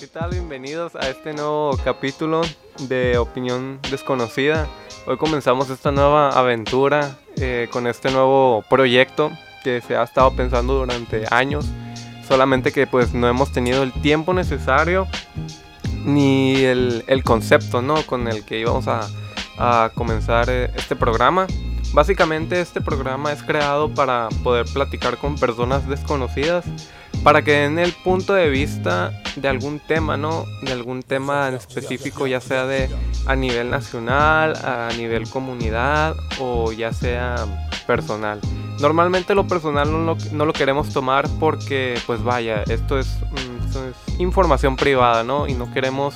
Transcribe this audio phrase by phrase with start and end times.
[0.00, 0.30] ¿Qué tal?
[0.30, 2.42] Bienvenidos a este nuevo capítulo
[2.82, 4.68] de Opinión Desconocida.
[5.06, 9.32] Hoy comenzamos esta nueva aventura eh, con este nuevo proyecto
[9.64, 11.66] que se ha estado pensando durante años.
[12.28, 15.08] Solamente que pues no hemos tenido el tiempo necesario
[16.04, 18.00] ni el, el concepto ¿no?
[18.04, 19.08] con el que íbamos a,
[19.58, 21.48] a comenzar eh, este programa.
[21.92, 26.64] Básicamente este programa es creado para poder platicar con personas desconocidas,
[27.22, 30.44] para que den el punto de vista de algún tema, ¿no?
[30.62, 32.88] De algún tema en específico, ya sea de
[33.26, 37.36] a nivel nacional, a nivel comunidad o ya sea
[37.86, 38.40] personal.
[38.80, 43.66] Normalmente lo personal no lo, no lo queremos tomar porque, pues vaya, esto es, mm,
[43.66, 45.48] esto es información privada, ¿no?
[45.48, 46.14] Y no queremos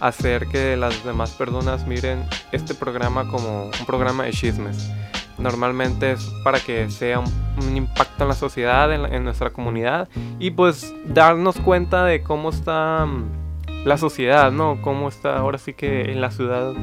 [0.00, 4.88] hacer que las demás personas miren este programa como un programa de chismes.
[5.38, 7.32] Normalmente es para que sea un,
[7.66, 13.06] un impacto en la sociedad, en, nuestra comunidad y pues darnos cuenta de cómo está
[13.06, 14.80] mm, la sociedad, ¿no?
[14.82, 16.74] Cómo está ahora sí que en la ciudad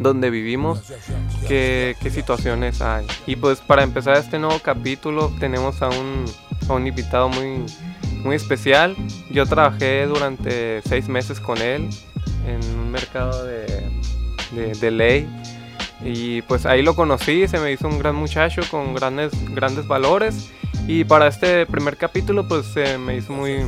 [0.00, 0.82] donde vivimos,
[1.46, 3.06] qué, situaciones hay.
[3.26, 6.24] Y pues para empezar este nuevo capítulo tenemos a un,
[6.68, 7.64] a un invitado muy,
[8.24, 8.96] muy especial.
[9.30, 11.88] Yo trabajé durante seis meses con él
[12.46, 13.66] en un mercado de,
[14.80, 15.28] de ley.
[16.04, 20.50] Y pues ahí lo conocí, se me hizo un gran muchacho con grandes, grandes valores.
[20.86, 23.60] Y para este primer capítulo pues se me hizo muy,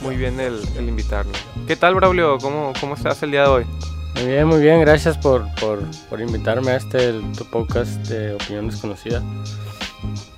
[0.00, 1.32] muy bien el, el invitarlo.
[1.66, 2.38] ¿Qué tal Braulio?
[2.38, 3.64] ¿Cómo, ¿Cómo estás el día de hoy?
[4.14, 8.34] Muy bien, muy bien, gracias por, por, por invitarme a este el- tu podcast de
[8.34, 9.22] Opinión Desconocida.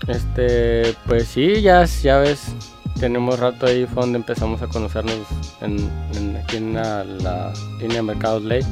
[0.08, 2.40] Este, pues sí, ya, ya ves,
[2.98, 5.14] tenemos rato ahí, fue donde empezamos a conocernos
[5.60, 5.78] en,
[6.16, 8.62] en- aquí en la, la línea Mercados Ley.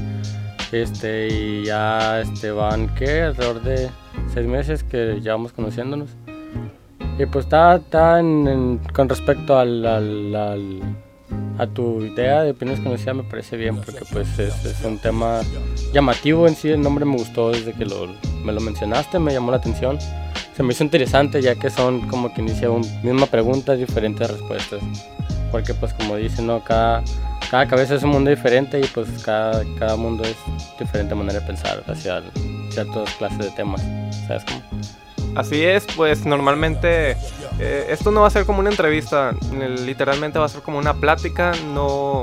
[0.73, 3.23] Este, y ya este, van, ¿qué?
[3.23, 3.89] Alrededor de
[4.33, 6.11] seis meses que llevamos conociéndonos.
[7.19, 10.35] Y pues está, está en- con respecto al,
[11.59, 15.41] a tu idea de opinión desconocida me parece bien porque pues es, un tema
[15.93, 17.87] llamativo en sí, el nombre me gustó desde que
[18.45, 19.99] me lo mencionaste, me llamó la atención.
[20.55, 24.81] Se me hizo interesante ya que son como que inicia una misma pregunta, diferentes respuestas.
[25.51, 26.63] Porque pues como dicen, ¿no?
[26.63, 27.03] cada,
[27.51, 30.37] cada cabeza es un mundo diferente y pues cada, cada mundo es
[30.79, 32.23] diferente manera de pensar hacia
[32.71, 33.83] ciertas clases de temas.
[35.37, 37.13] Así es, pues normalmente
[37.59, 39.35] eh, esto no va a ser como una entrevista,
[39.85, 42.23] literalmente va a ser como una plática, no,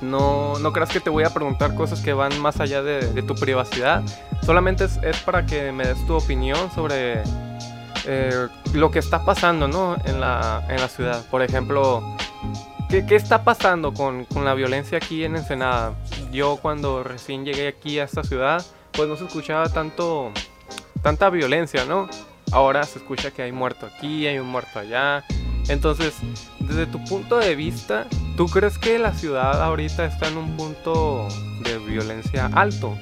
[0.00, 3.22] no, no creas que te voy a preguntar cosas que van más allá de, de
[3.22, 4.02] tu privacidad,
[4.46, 7.22] solamente es, es para que me des tu opinión sobre
[8.06, 9.96] eh, lo que está pasando ¿no?
[10.04, 11.24] en, la, en la ciudad.
[11.30, 12.02] Por ejemplo,
[12.88, 15.94] ¿qué, qué está pasando con, con la violencia aquí en Ensenada?
[16.32, 20.32] Yo cuando recién llegué aquí a esta ciudad, pues no se escuchaba tanto
[21.02, 22.08] tanta violencia, ¿no?
[22.52, 25.24] Ahora se escucha que hay muerto aquí, hay un muerto allá.
[25.68, 26.14] Entonces,
[26.58, 28.06] desde tu punto de vista,
[28.36, 31.28] ¿tú crees que la ciudad ahorita está en un punto
[31.62, 32.98] de violencia alto?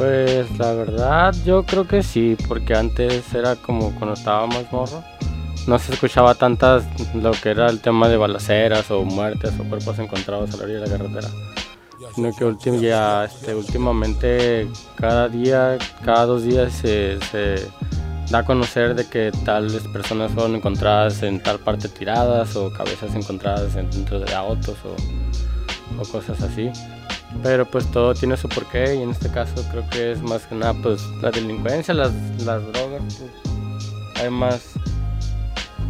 [0.00, 5.04] Pues la verdad yo creo que sí, porque antes era como cuando estaba más morro,
[5.66, 6.84] no se escuchaba tantas
[7.14, 10.80] lo que era el tema de balaceras o muertes o cuerpos encontrados a la orilla
[10.80, 11.28] de la carretera,
[12.14, 17.18] sino que ya, este, últimamente cada día, cada dos días se,
[18.30, 23.14] da a conocer de que tales personas fueron encontradas en tal parte tiradas o cabezas
[23.14, 26.70] encontradas en- dentro de autos o cosas así.
[27.42, 30.54] Pero pues todo tiene su porqué y en este caso creo que es más que
[30.54, 32.12] nada pues la delincuencia, las,
[32.44, 33.02] las drogas.
[33.02, 34.72] pues, hay más,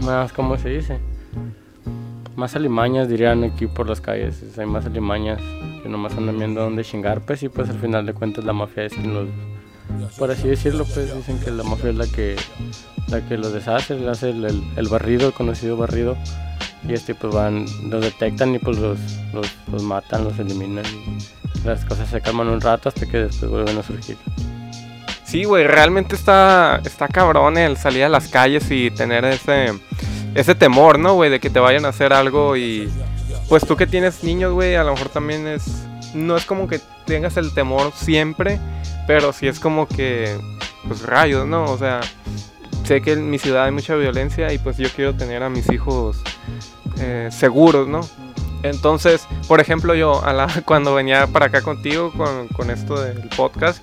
[0.05, 1.00] más, ¿cómo se dice?
[2.37, 5.41] Más alimañas dirían aquí por las calles, es- hay más alimañas
[5.83, 8.84] que nomás andan viendo dónde chingar pues y pues al final de cuentas la mafia
[8.84, 9.29] es quien los,
[10.19, 12.37] por así decirlo pues dicen que la mafia es la que,
[13.09, 16.17] la que los deshace, le hace el, el- el barrido, el conocido barrido
[16.89, 18.99] y este pues van, los detectan y pues los,
[19.33, 23.51] los, los matan, los eliminan y las cosas se calman un rato hasta que después
[23.51, 24.17] vuelven a surgir.
[25.31, 29.67] Sí, güey, realmente está, está cabrón el salir a las calles y tener ese,
[30.35, 31.31] ese temor, ¿no, güey?
[31.31, 32.91] De que te vayan a hacer algo y...
[33.49, 35.85] Pues tú que tienes niños, güey, a lo mejor también es...
[36.15, 38.59] No es como que tengas el temor siempre,
[39.06, 40.37] pero sí es como que...
[40.88, 41.65] Pues rayos, ¿no?
[41.65, 42.00] O sea,
[42.90, 45.70] sé que en mi ciudad hay mucha violencia y pues yo quiero tener a mis
[45.70, 46.20] hijos
[46.98, 48.00] eh, seguros, ¿no?
[48.64, 53.81] Entonces, por ejemplo, yo a la- cuando venía para acá contigo con, esto del podcast,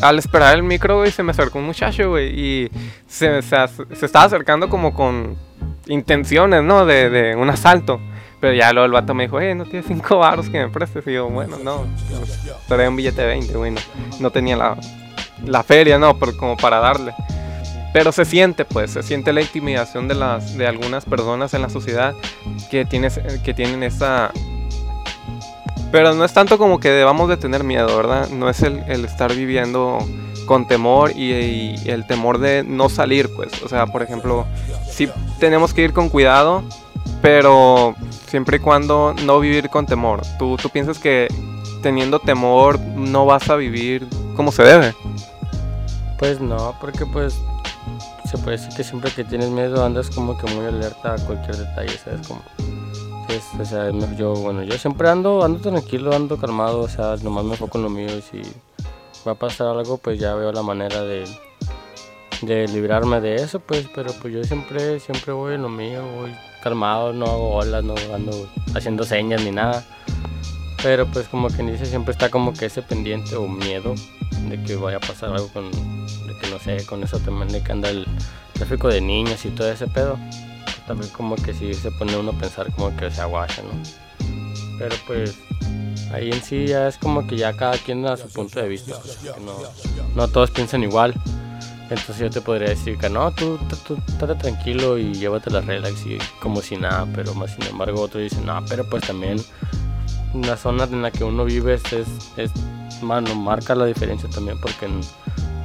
[0.00, 2.70] al esperar el micro, güey, se me acercó un muchacho, güey, y
[3.08, 5.36] se, estaba acercando como con
[5.86, 6.86] intenciones, ¿no?
[6.86, 8.00] De, un asalto.
[8.40, 11.04] Pero ya luego el vato me dijo, eh, no tienes cinco baros que me prestes.
[11.08, 11.84] Y yo, bueno, no,
[12.68, 13.80] traía un billete de 20, güey, no,
[14.20, 14.76] no tenía la,
[15.44, 16.16] la feria, ¿no?
[16.16, 17.12] Por, como para darle.
[17.92, 21.68] Pero se siente, pues, se siente la intimidación de, las, de algunas personas en la
[21.68, 22.14] sociedad
[22.70, 24.32] que, tienes, que tienen esa...
[25.90, 28.30] Pero no es tanto como que debamos de tener miedo, ¿verdad?
[28.30, 29.98] No es el, estar viviendo
[30.46, 33.62] con temor y, el temor de no salir, pues.
[33.62, 34.46] O sea, por ejemplo,
[34.90, 36.64] sí tenemos que ir con cuidado,
[37.20, 37.94] pero
[38.26, 40.22] siempre y cuando no vivir con temor.
[40.38, 41.28] ¿Tú, tú piensas que
[41.82, 44.94] teniendo temor no vas a vivir como se debe?
[46.18, 47.38] Pues no, porque pues
[48.38, 51.96] se decir que siempre que tienes miedo andas como que muy alerta a cualquier detalle,
[51.98, 52.26] ¿sabes?
[52.26, 52.42] Como,
[53.26, 57.44] pues, o sea, yo, bueno, yo siempre ando, ando tranquilo, ando calmado, o sea, nomás
[57.44, 58.42] me enfoco en lo mío y si
[59.26, 61.24] va a pasar algo, pues ya veo la manera de,
[62.42, 66.34] de librarme de eso, pues, pero pues yo siempre, siempre voy en lo mío, voy
[66.62, 69.84] calmado, no hago olas, no ando haciendo señas ni nada.
[70.82, 73.94] Pero pues como quien dice, siempre está como que ese pendiente o miedo
[74.48, 77.62] de que vaya a pasar algo con, de que no sé, con eso también de
[77.62, 78.06] que anda el
[78.52, 80.18] tráfico de niños y todo ese pedo.
[80.86, 83.70] también como que si se pone uno a pensar como que se aguacha, ¿no?
[84.78, 85.38] Pero pues
[86.12, 88.98] ahí en sí ya es como que ya cada quien da su punto de vista,
[89.44, 89.56] no,
[90.16, 91.14] no todos piensan igual.
[91.90, 93.96] Entonces yo te podría decir que no, tú, tú,
[94.38, 98.46] tranquilo y llévate la relax y como si nada, pero más sin embargo otros dicen,
[98.46, 99.36] no, pero pues también
[100.34, 102.50] la zona en la que uno vive es, es,
[103.02, 105.00] mano, marca la diferencia también porque en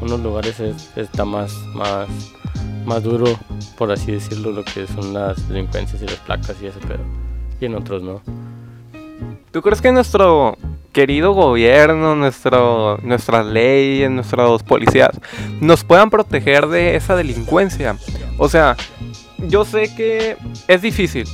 [0.02, 0.60] unos lugares
[0.96, 2.08] está más, más,
[2.86, 3.38] más duro,
[3.78, 7.04] por así decirlo, lo que son las delincuencias y las placas y ese pedo.
[7.60, 8.22] Y en otros no.
[9.52, 10.58] ¿Tú crees que nuestro
[10.92, 15.12] querido gobierno, nuestro, nuestras leyes, nuestros policías
[15.62, 17.98] nos puedan proteger de esa delincuencia?
[18.38, 18.76] O sea,
[19.48, 20.38] yo sé que
[20.68, 21.28] es difícil,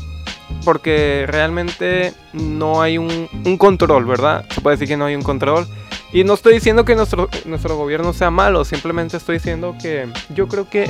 [0.64, 3.28] porque realmente no hay un,
[3.58, 4.46] control, ¿verdad?
[4.50, 5.68] Se puede decir que no hay un control.
[6.12, 10.48] Y no estoy diciendo que nuestro, nuestro gobierno sea malo, simplemente estoy diciendo que yo
[10.48, 10.90] creo que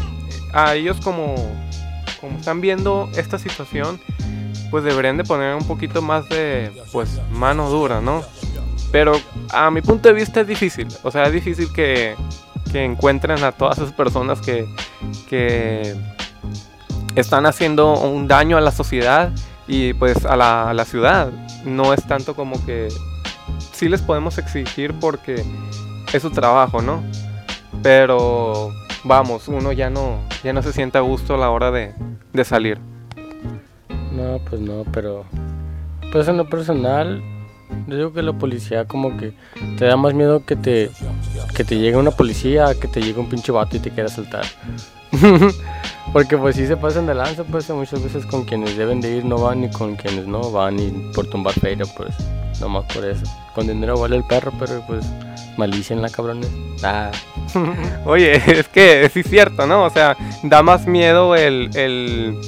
[0.53, 1.35] a ellos como,
[2.19, 4.01] como están viendo esta situación,
[4.69, 8.21] pues deberían de poner un poquito más de pues mano dura, ¿no?
[8.91, 9.13] Pero
[9.51, 12.15] a mi punto de vista es difícil, o sea, es difícil que,
[12.71, 14.67] que encuentren a todas esas personas que,
[15.29, 15.95] que
[17.15, 19.31] están haciendo un daño a la sociedad
[19.67, 21.31] y pues a la, ciudad.
[21.65, 22.89] No es tanto como que
[23.71, 25.43] sí les podemos exigir porque
[26.11, 27.03] es su trabajo, ¿no?
[27.81, 28.71] Pero
[29.03, 31.93] vamos, uno ya no, ya no se siente a gusto a la hora de,
[32.33, 32.79] de salir.
[34.11, 35.25] No, pues no, pero
[36.11, 37.23] pues en lo personal,
[37.87, 39.33] yo digo que la policía como que
[39.77, 40.91] te da más miedo que te
[41.55, 44.45] que te llegue una policía que te llegue un pinche vato y te quiera saltar.
[46.13, 49.25] Porque pues si se pasan de lanza, pues muchas veces con quienes deben de ir
[49.25, 52.13] no van y con quienes no van y por tumbar feria, pues
[52.61, 53.25] nomás por eso.
[53.55, 55.03] Con dinero vale el perro, pero pues
[55.57, 56.51] malicia en la cabrones.
[56.83, 57.09] Ah.
[58.05, 59.85] Oye, es que sí es cierto, ¿no?
[59.85, 62.39] O sea, da más miedo el, el...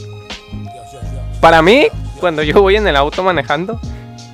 [1.42, 1.88] Para mí,
[2.20, 3.80] cuando yo voy en el auto manejando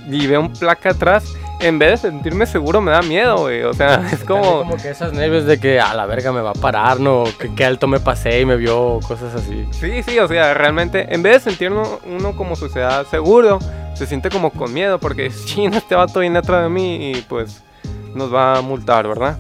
[0.10, 1.24] y veo un placa atrás,
[1.62, 3.64] en vez de sentirme seguro me da miedo, güey.
[3.64, 4.60] O sea, es como...
[4.60, 7.24] Como que esas nervios de que a la verga me va a parar, ¿no?
[7.40, 9.68] Que, que alto me pasé y me vio, cosas así.
[9.72, 13.60] Sí, sí, o sea, realmente, en vez de sentirnos uno como sociedad seguro,
[13.94, 17.64] se siente como con miedo porque, chino, este vato viene atrás de mí y pues
[18.16, 19.40] nos va a multar, ¿verdad?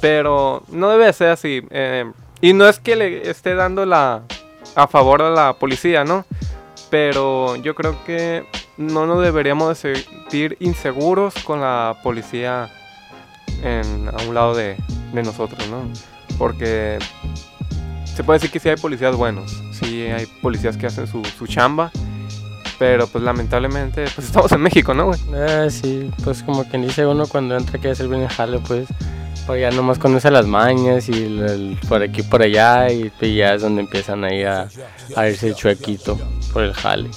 [0.00, 1.62] Pero no debe ser así.
[1.70, 2.10] Eh,
[2.40, 4.22] y no es que le esté dando la...
[4.74, 6.24] a favor de la policía, ¿no?
[6.90, 8.46] Pero yo creo que
[8.78, 12.70] no nos deberíamos de sentir inseguros con la policía
[13.62, 14.76] en, a un lado de,
[15.12, 15.82] nosotros, ¿no?
[16.38, 16.98] Porque
[18.04, 21.46] se puede decir que sí hay policías buenos, sí hay policías que hacen su, su
[21.48, 21.90] chamba,
[22.78, 25.20] pero pues lamentablemente pues estamos en México, ¿no, güey?
[25.34, 28.86] Eh, sí, pues como quien dice uno cuando entra que hacer bien jale, pues
[29.44, 33.62] por allá nomás conoce las mañas y por aquí por allá y, pues, ya es
[33.62, 34.68] donde empiezan ahí a,
[35.16, 36.16] a irse chuequito
[36.52, 37.10] por el jale.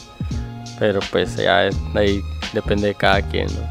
[0.82, 2.24] Pero pues ya ahí
[2.54, 3.62] depende de cada quien, ¿no?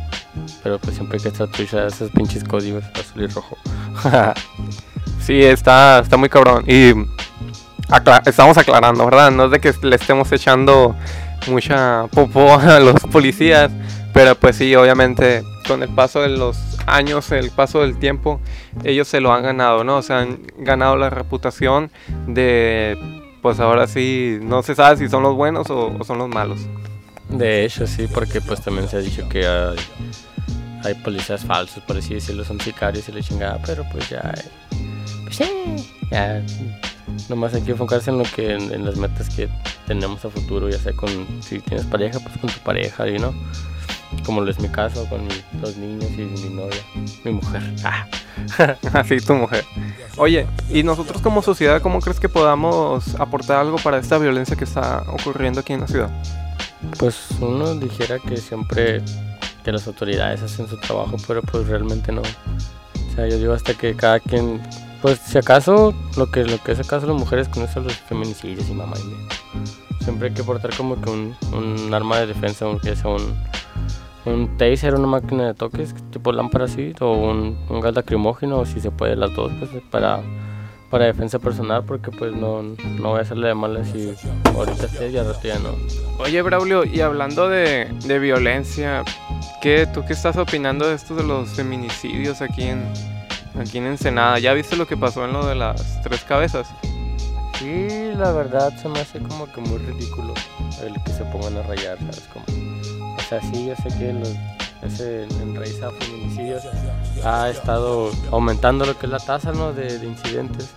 [0.62, 3.58] Pero pues siempre que estar trucha esos pinches códigos azul y rojo.
[5.20, 6.62] sí, está, está muy cabrón.
[6.68, 6.92] Y
[8.24, 9.32] estamos aclarando, ¿verdad?
[9.32, 10.94] No es de que le estemos echando
[11.48, 13.72] mucha popó a los policías.
[14.14, 18.40] Pero pues sí, obviamente con el paso de los años, el paso del tiempo,
[18.84, 19.96] ellos se lo han ganado, ¿no?
[19.96, 21.90] O sea, han ganado la reputación
[22.28, 22.96] de,
[23.42, 26.60] pues ahora sí, no se sabe si son los buenos o son los malos.
[27.30, 32.14] De hecho, sí, porque pues también se ha dicho que hay, policías falsos, por así
[32.14, 34.34] decirlo, son sicarios y la chingada, pero pues ya,
[35.24, 35.38] pues
[36.10, 36.42] ya,
[37.28, 39.48] nomás hay que enfocarse en lo que, en, las metas que
[39.86, 41.08] tenemos a futuro, ya sea con,
[41.42, 43.34] si tienes pareja, pues con tu pareja, y no,
[44.26, 46.82] como lo es mi caso, con mis dos niños y mi novia,
[47.24, 47.62] mi mujer.
[47.84, 48.06] Ah.
[48.92, 49.64] Así, tu mujer.
[50.16, 54.64] Oye, ¿y nosotros como sociedad cómo crees que podamos aportar algo para esta violencia que
[54.64, 56.10] está ocurriendo aquí en la ciudad?
[56.98, 59.02] Pues uno dijera que siempre
[59.64, 62.22] que las autoridades hacen su trabajo, pero pues realmente no.
[62.22, 64.60] O sea, yo digo hasta que cada quien,
[65.02, 68.68] pues si acaso lo que lo que es acaso las mujeres con eso los feminicidios
[68.68, 69.28] y mamá y medio.
[70.00, 73.34] Siempre hay que portar como que un, un arma de defensa, aunque sea un,
[74.24, 78.66] un taser, una máquina de toques, tipo lámpara así, o un, un gas lacrimógeno, o
[78.66, 80.22] si se puede las dos, pues para,
[80.90, 84.12] para defensa personal, porque pues no, no voy a hacerle de malas si
[84.44, 85.74] ahorita sí y al ya no.
[86.18, 89.04] Oye, Braulio, y hablando de, de violencia,
[89.62, 92.84] ¿qué, ¿tú qué estás opinando de esto de los feminicidios aquí en,
[93.58, 94.38] aquí en Ensenada?
[94.38, 96.68] ¿Ya viste lo que pasó en lo de las tres cabezas?
[97.58, 100.34] Sí, la verdad se me hace como que muy ridículo
[100.82, 102.28] el que se pongan a rayar, ¿sabes?
[102.32, 102.60] Como
[103.30, 104.34] sea, sí, yo sé que los,
[104.82, 106.62] ese enraizado feminicidios
[107.24, 109.72] ha estado aumentando lo que es la tasa ¿no?
[109.72, 110.70] de, incidentes.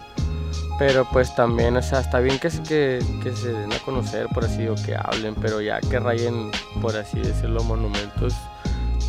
[0.79, 4.75] Pero pues también, o sea, está bien que se den a conocer, por así, o
[4.75, 6.49] que hablen, pero ya que rayen,
[6.81, 8.33] por así decirlo, monumentos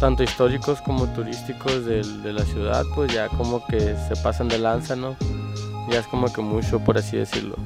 [0.00, 4.58] tanto históricos como turísticos de, de, la ciudad, pues ya como que se pasan de
[4.58, 5.16] lanza, ¿no?
[5.90, 7.56] Ya es como que mucho, por así decirlo.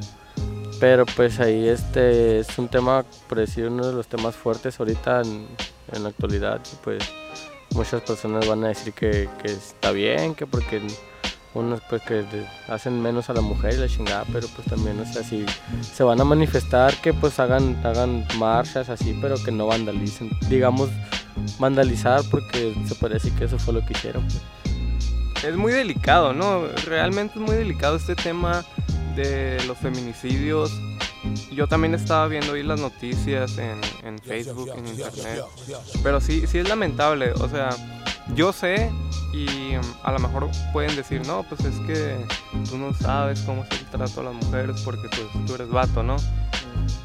[0.81, 5.23] Pero pues ahí este es un tema, por decir, uno de los temas fuertes ahorita
[5.23, 5.47] en,
[5.93, 6.61] en la actualidad.
[6.85, 7.03] pues
[7.75, 10.81] muchas personas van a decir que, que, está bien, que porque
[11.55, 12.25] unos pues que
[12.69, 15.45] hacen menos a la mujer y la chingada, pero pues también, o sea, si
[15.83, 20.31] se van a manifestar, que pues hagan, hagan marchas así, pero que no vandalicen.
[20.49, 20.91] Digamos,
[21.59, 24.25] vandalizar porque se parece que eso fue lo que hicieron.
[24.25, 25.45] Pues.
[25.45, 26.67] Es muy delicado, ¿no?
[26.85, 28.65] Realmente es muy delicado este tema
[29.19, 30.71] de los feminicidios.
[31.51, 35.43] Yo también estaba viendo ahí las noticias en, en Facebook, en internet.
[36.03, 37.33] Pero sí, sí es lamentable.
[37.33, 37.71] O sea,
[38.35, 38.91] yo sé
[39.33, 42.17] y um, a lo mejor pueden decir, no, pues es que
[42.71, 46.17] tú no sabes cómo se trata a las mujeres porque pues tú eres vato, ¿no?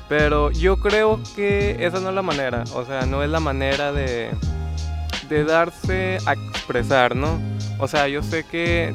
[0.07, 2.63] Pero yo creo que esa no es la manera.
[2.75, 4.29] O sea, no es la manera de,
[5.29, 7.39] de darse a expresar, ¿no?
[7.79, 8.93] O sea, yo sé que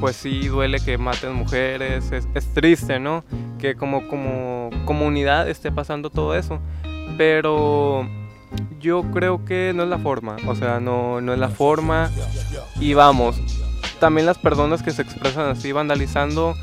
[0.00, 3.24] pues sí duele que maten mujeres, es, triste, ¿no?
[3.58, 6.60] Que como, como comunidad esté pasando todo eso,
[7.16, 8.08] pero
[8.80, 12.10] yo creo que no es la forma, o sea, no, no es la forma
[12.80, 13.40] y vamos,
[13.98, 16.54] también las personas que se expresan así vandalizando,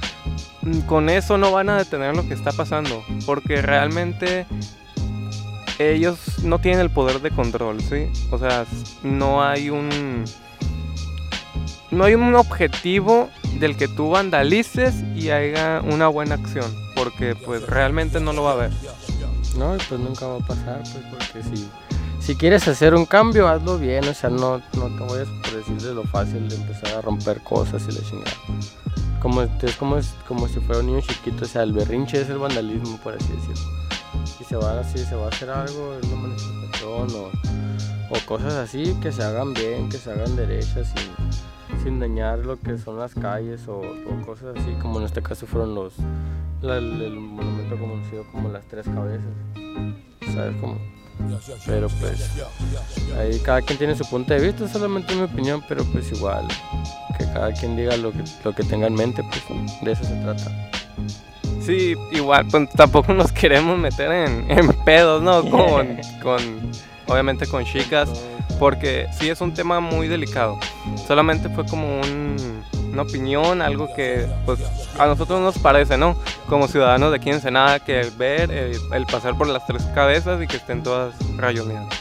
[0.61, 4.45] mm, con eso no van a detener lo que está pasando, porque realmente
[5.79, 8.07] ellos no tienen el poder de control, ¿sí?
[8.31, 8.65] O sea,
[9.03, 10.23] no hay un
[11.91, 16.65] no hay un objetivo del que tú vandalices y haya una buena acción,
[16.95, 18.71] porque pues realmente no lo va a haber.
[19.57, 21.69] No, pues nunca va a pasar, pues porque si,
[22.19, 25.81] si quieres hacer un cambio, hazlo bien, o sea, no, no te vayas por decir
[25.81, 28.35] de lo fácil de empezar a romper cosas y la chingada.
[29.21, 32.29] Como, es como, es como si fuera un niño chiquito, o sea, el berrinche es
[32.29, 33.71] el vandalismo, por así decirlo.
[34.37, 37.31] Si se va, si se va a hacer algo, una manifestación o,
[38.09, 41.44] o cosas así, que se hagan bien, que se hagan derechas y
[41.84, 43.81] sin dañar lo que son las calles o,
[44.25, 45.93] cosas así, como en este caso fueron los
[46.63, 49.25] el, monumento conocido como las tres cabezas,
[50.34, 50.77] ¿sabes cómo?
[51.65, 52.29] Pero pues
[53.17, 56.48] ahí cada quien tiene su punto de vista, solamente mi opinión, pero pues igual
[57.17, 59.43] que cada quien diga lo que, lo que tenga en mente, pues
[59.81, 60.72] de eso se trata.
[61.62, 65.41] Sí, igual, pues tampoco nos queremos meter en, en pedos, ¿no?
[65.50, 66.72] Con, con,
[67.07, 68.10] obviamente con chicas
[68.59, 70.57] porque sí es un tema muy delicado.
[71.07, 72.01] Solamente fue como
[72.91, 74.59] una opinión, algo que pues
[74.97, 76.15] a nosotros nos parece, ¿no?
[76.47, 80.47] Como ciudadanos de aquí en Ensenada, que ver el, pasar por las tres cabezas y
[80.47, 81.93] que estén todas rayoneadas.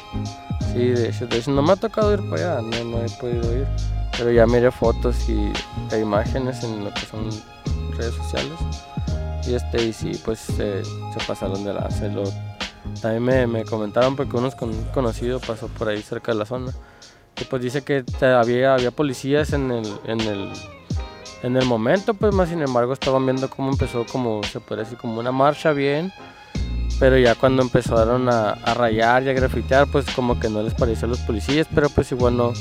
[0.73, 3.11] Sí, de hecho, de hecho no me ha tocado ir para allá, no, no he
[3.11, 3.67] podido ir.
[4.17, 5.53] Pero ya miré fotos y
[5.93, 7.29] e imágenes en lo que son
[7.97, 8.53] redes sociales.
[9.47, 10.83] Y este, y sí, pues se
[11.27, 12.25] pasaron de la lo
[13.01, 14.51] también me, comentaron porque uno
[14.93, 16.73] conocido pasó por ahí cerca de la zona.
[17.41, 20.53] Y pues dice que había, había policías en el, en el,
[21.43, 24.99] en el momento, pues más sin embargo estaban viendo cómo empezó como, se puede decir,
[24.99, 26.13] como una marcha bien.
[27.01, 30.75] Pero ya cuando empezaron a, a rayar y a grafitear, pues como que no les
[30.75, 32.53] pareció a los policías, pero pues igual no,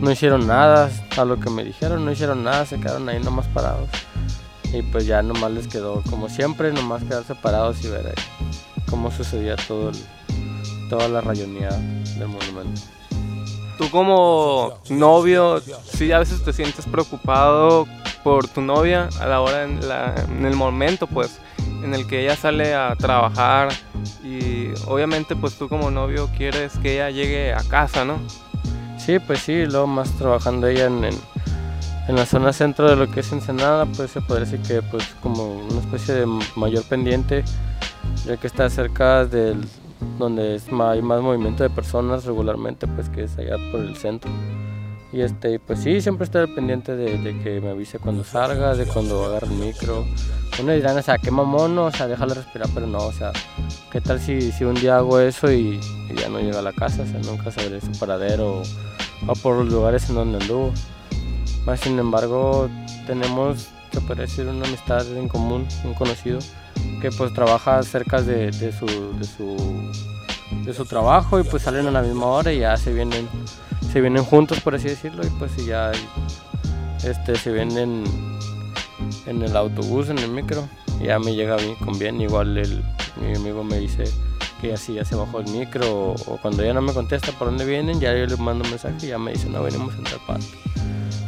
[0.00, 3.48] no hicieron nada, a lo que me dijeron, no hicieron nada, se quedaron ahí nomás
[3.48, 3.88] parados.
[4.72, 9.10] Y pues ya nomás les quedó, como siempre, nomás quedarse parados y ver ahí cómo
[9.10, 9.90] sucedía todo
[10.88, 11.70] toda la rayonía
[12.16, 12.80] del monumento.
[13.76, 17.88] Tú como novio, sí a veces te sientes preocupado
[18.22, 21.40] por tu novia a la hora, en, el momento pues,
[21.82, 23.70] en el que ella sale a trabajar
[24.22, 28.20] y obviamente pues tú como novio quieres que ella llegue a casa, ¿no?
[28.96, 31.18] Sí, pues sí, luego más trabajando ella en, en,
[32.06, 35.04] en la zona centro de lo que es Ensenada, pues se podría decir que pues
[35.20, 37.42] como una especie de mayor pendiente,
[38.26, 39.66] ya que está cerca del
[40.18, 43.96] donde es más, hay más movimiento de personas regularmente, pues que es allá por el
[43.96, 44.30] centro.
[45.12, 48.84] Y este, pues sí, siempre estoy pendiente de, de, que me avise cuando salga, de
[48.84, 50.04] cuando agarre el micro.
[50.60, 53.32] Uno dirán, o sea, qué mamón, o sea, déjalo respirar, pero no, o sea,
[53.92, 55.80] ¿qué tal si, si un día hago eso y,
[56.10, 57.02] y, ya no llega a la casa?
[57.02, 58.62] O sea, nunca sabré su paradero o,
[59.28, 60.72] o por los lugares en donde anduvo.
[61.64, 62.68] Más sin embargo,
[63.06, 66.40] tenemos, se puede decir, una amistad en común, un conocido,
[67.00, 68.86] que pues trabaja cerca de, su,
[69.18, 69.90] de, su,
[70.64, 73.28] de su trabajo y pues salen a la misma hora y ya se vienen
[73.92, 75.92] se vienen juntos por así decirlo y pues ya
[77.04, 78.04] este se vienen
[79.26, 80.68] en el autobús en el micro
[81.00, 82.20] y ya me llega bien con bien.
[82.20, 82.82] Igual el,
[83.20, 84.04] mi amigo me dice
[84.60, 87.48] que así ya se bajó el micro o, o, cuando ya no me contesta por
[87.48, 90.04] dónde vienen ya yo le mando un mensaje y ya me dice no venimos en
[90.04, 90.46] tal parte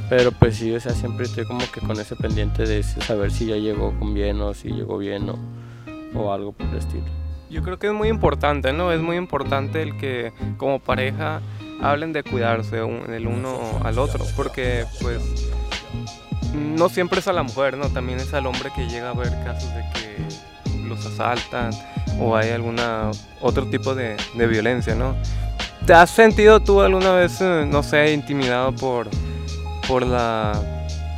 [0.08, 3.46] pero pues sí o sea siempre estoy como que con ese pendiente de saber si
[3.46, 5.38] ya llegó con bien o si llegó bien o,
[6.14, 7.06] o algo por el estilo
[7.50, 8.92] yo creo que es muy importante, ¿no?
[8.92, 11.40] Es muy importante el que como pareja
[11.80, 15.20] hablen de cuidarse el uno al otro, porque pues
[16.54, 17.88] no siempre es a la mujer, ¿no?
[17.88, 21.70] También es al hombre que llega a ver casos de que los asaltan
[22.18, 23.10] o hay alguna
[23.40, 25.14] otro tipo de, de violencia, ¿no?
[25.86, 29.08] ¿Te has sentido tú alguna vez, eh, no sé, intimidado por,
[29.88, 30.52] por la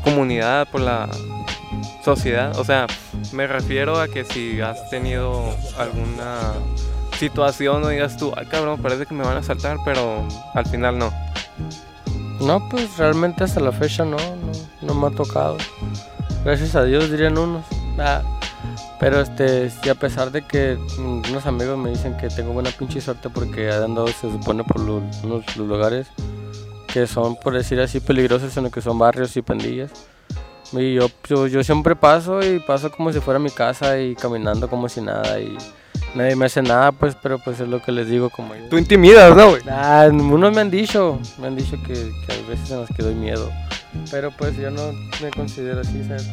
[0.02, 1.08] comunidad, por la
[2.04, 2.56] sociedad?
[2.58, 2.86] O sea,
[3.32, 6.52] me refiero a que si has tenido alguna
[7.18, 10.98] situación o digas tú, ay cabrón, parece que me van a saltar, pero al final
[10.98, 11.12] no.
[12.40, 15.56] No, pues realmente hasta la fecha no, no, no me ha tocado.
[16.44, 17.64] Gracias a Dios dirían unos.
[17.98, 18.22] Ah,
[19.00, 23.00] pero este, y a pesar de que unos amigos me dicen que tengo buena pinche
[23.00, 26.08] suerte porque han andado, se supone, por unos, los lugares
[26.92, 29.92] que son, por decir así, peligrosos, lo que son barrios y pandillas.
[30.72, 34.68] Y yo, yo, yo, siempre paso y paso como si fuera mi casa y caminando
[34.68, 35.56] como si nada y
[36.14, 38.68] nadie me hace nada, pues, pero pues es lo que les digo como yo.
[38.68, 39.62] Tú intimidas, ¿no, güey?
[39.70, 43.02] Ah, unos me han dicho, me han dicho que, que a veces en las que
[43.02, 43.50] doy miedo,
[44.10, 46.28] pero pues yo no me considero así, ¿sabes?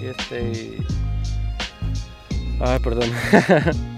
[0.00, 0.78] Y este...
[2.60, 3.10] Ay, perdón.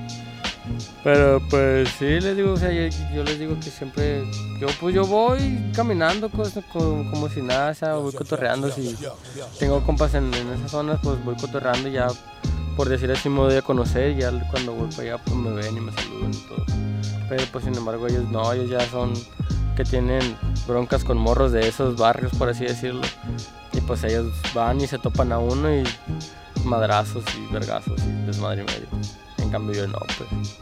[1.03, 4.25] Pero pues sí, les digo, o sea, yo, les digo que siempre,
[4.59, 8.97] yo pues yo voy caminando pues, como, como, si nada, o sea, voy cotorreando, si
[9.59, 12.09] tengo compas en, esas zonas, pues voy cotorreando ya,
[12.77, 15.77] por decir así me voy a conocer, ya cuando voy para allá pues me ven
[15.77, 16.65] y me saludan y todo.
[17.29, 19.13] Pero pues sin embargo ellos no, ellos ya son
[19.77, 23.03] que tienen broncas con morros de esos barrios, por así decirlo.
[23.73, 25.85] Y pues ellos van y se topan a uno y
[26.65, 29.24] madrazos y vergazos y desmadre y medio.
[29.45, 30.59] En cambio yo no, pues.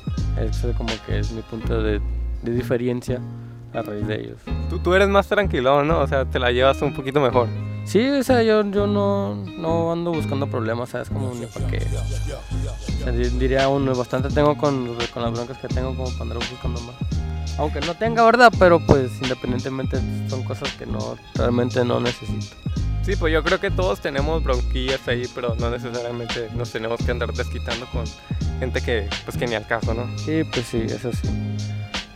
[0.50, 2.00] Eso como que es mi punto de,
[2.42, 3.20] de diferencia
[3.72, 4.38] a raíz de ellos.
[4.68, 6.00] Tú, tú, eres más tranquilo, ¿no?
[6.00, 7.48] O sea, te la llevas un poquito mejor.
[7.84, 11.08] Sí, o sea, yo, yo no, no ando buscando problemas, ¿sabes?
[11.08, 11.78] Como ni para qué.
[11.78, 16.38] O sea, diría uno, bastante tengo con, con las broncas que tengo como para andar
[16.38, 16.94] buscando más.
[17.58, 18.52] Aunque no tenga, ¿verdad?
[18.58, 22.56] Pero pues independientemente son cosas que no realmente no necesito.
[23.02, 27.10] Sí, pues yo creo que todos tenemos bronquillas ahí, pero no necesariamente nos tenemos que
[27.10, 28.04] andar desquitando con
[28.58, 30.06] gente que, pues que ni al caso, ¿no?
[30.18, 31.28] Sí, pues sí, eso sí.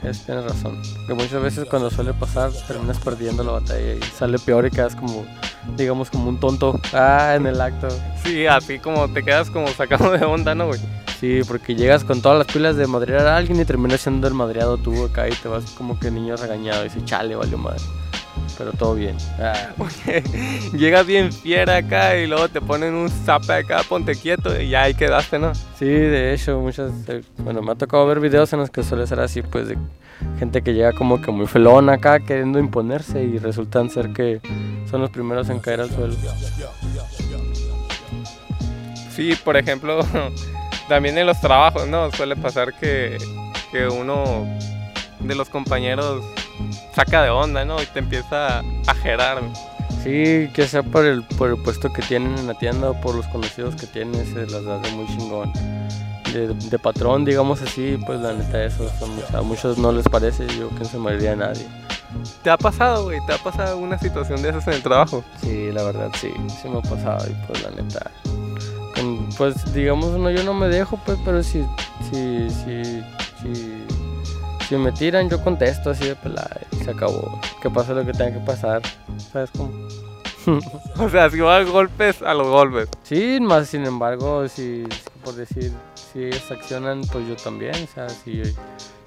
[0.02, 0.80] Es, tienes razón.
[1.06, 4.94] Que muchas veces cuando suele pasar terminas perdiendo la batalla y sale peor y quedas
[4.94, 5.26] como,
[5.76, 7.88] digamos, como un tonto ah, en el acto.
[8.22, 10.80] Sí, así como te quedas como sacado de onda, ¿no, güey?
[11.18, 14.34] Sí, porque llegas con todas las pilas de madrear a alguien y terminas siendo el
[14.34, 17.82] madreado tú acá y te vas como que niño regañado y dices, chale, valió madre
[18.56, 19.16] pero todo bien.
[19.38, 19.70] Ah.
[20.72, 24.82] Llegas bien fiera acá y luego te ponen un zape acá, ponte quieto y ya
[24.82, 25.54] ahí quedaste, ¿no?
[25.78, 26.92] Sí, de hecho, muchas.
[27.38, 29.78] Bueno, me ha tocado ver videos en los que suele ser así, pues de
[30.38, 34.40] gente que llega como que muy felona acá queriendo imponerse y resultan ser que
[34.90, 36.14] son los primeros en caer al suelo.
[39.10, 40.00] Sí, por ejemplo,
[40.88, 42.10] también en los trabajos, ¿no?
[42.12, 43.18] Suele pasar que,
[43.72, 44.46] que uno
[45.20, 46.24] de los compañeros
[46.96, 47.80] saca de onda, ¿no?
[47.82, 49.42] Y te empieza a gerar.
[50.02, 53.14] Sí, que sea por el, por el puesto que tienen en la tienda o por
[53.14, 55.52] los conocidos que tienen, se las da de muy chingón.
[56.32, 58.90] De, de, patrón, digamos así, pues la neta eso
[59.34, 61.66] a muchos no les parece, yo que no se moriría a nadie.
[62.42, 63.20] ¿Te ha pasado, güey?
[63.26, 65.22] ¿Te ha pasado una situación de esas en el trabajo?
[65.40, 66.32] Sí, la verdad sí,
[66.62, 68.10] sí me ha pasado y pues la neta.
[69.36, 71.62] Pues digamos, no, yo no me dejo, pues, pero sí,
[72.10, 73.02] sí, sí,
[73.42, 73.95] sí
[74.68, 77.40] si me tiran, yo contesto así de pelada y se acabó.
[77.62, 78.82] Que pase lo que tenga que pasar.
[79.32, 79.72] ¿Sabes cómo?
[80.98, 82.88] o sea, si va a golpes, a los golpes.
[83.02, 84.84] Sí, más sin embargo, si,
[85.24, 88.42] por decir, si ellos accionan, pues yo también, o sea, si,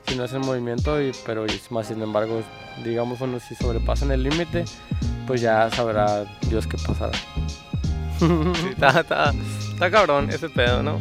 [0.07, 2.41] si no hacen movimiento, y, pero más sin embargo,
[2.83, 4.65] digamos, bueno, si sobrepasan el límite,
[5.27, 7.17] pues ya sabrá Dios qué pasará.
[8.19, 8.27] Sí,
[8.71, 9.33] está, está,
[9.73, 10.99] está cabrón ese pedo, ¿no?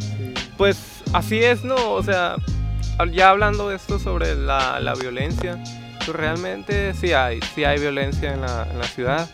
[0.56, 1.92] Pues así es, ¿no?
[1.92, 2.36] O sea,
[3.12, 5.62] ya hablando de esto sobre la, la violencia,
[5.98, 9.28] pues realmente sí hay, sí hay violencia en la, en la ciudad.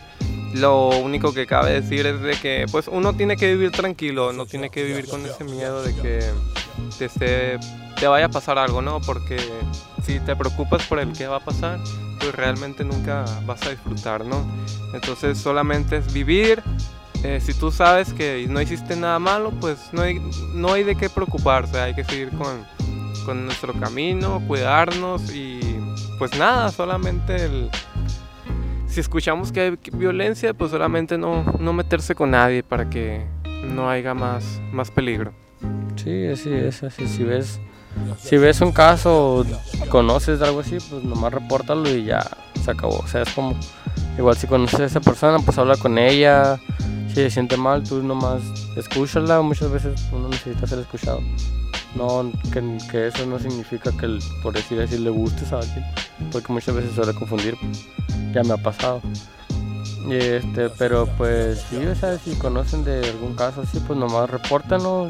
[0.53, 4.45] Lo único que cabe decir es de que pues uno tiene que vivir tranquilo, no
[4.45, 6.19] tiene que vivir con ese miedo de que
[6.97, 7.59] te, esté-
[7.99, 9.01] te vaya a pasar algo, ¿no?
[9.01, 9.37] Porque
[10.05, 11.79] si te preocupas por el que va a pasar,
[12.19, 14.45] pues realmente nunca vas a disfrutar, ¿no?
[14.93, 16.63] Entonces solamente es vivir.
[17.23, 20.21] eh, si tú sabes que no hiciste nada malo, pues no hay,
[20.53, 22.65] no hay de qué preocuparse, hay que seguir con,
[23.25, 25.59] con nuestro camino, cuidarnos y
[26.17, 27.69] pues nada, solamente el,
[28.87, 33.25] si escuchamos que hay violencia, pues solamente no, no meterse con nadie para que
[33.65, 35.33] no haya más, más peligro.
[35.95, 37.59] Sí, así es, así si ves,
[38.19, 39.45] si ves un caso
[39.89, 42.25] conoces de algo así, pues nomás repórtalo y ya
[42.63, 42.99] se acabó.
[42.99, 43.57] O sea, es como,
[44.17, 46.59] igual si conoces a esa persona, pues habla con ella.
[47.09, 48.41] Si se siente mal, tú nomás
[48.75, 49.41] escúchala.
[49.41, 51.21] Muchas veces uno necesita ser escuchado.
[51.95, 55.85] No, que, que eso no significa que, el- por decir así, le gustes a alguien.
[56.31, 57.55] Porque muchas veces suele confundir.
[58.33, 59.01] Ya me ha pasado.
[60.07, 64.29] Y este, pero pues sí, o sea, si conocen de algún caso así, pues nomás
[64.29, 65.09] repórtanos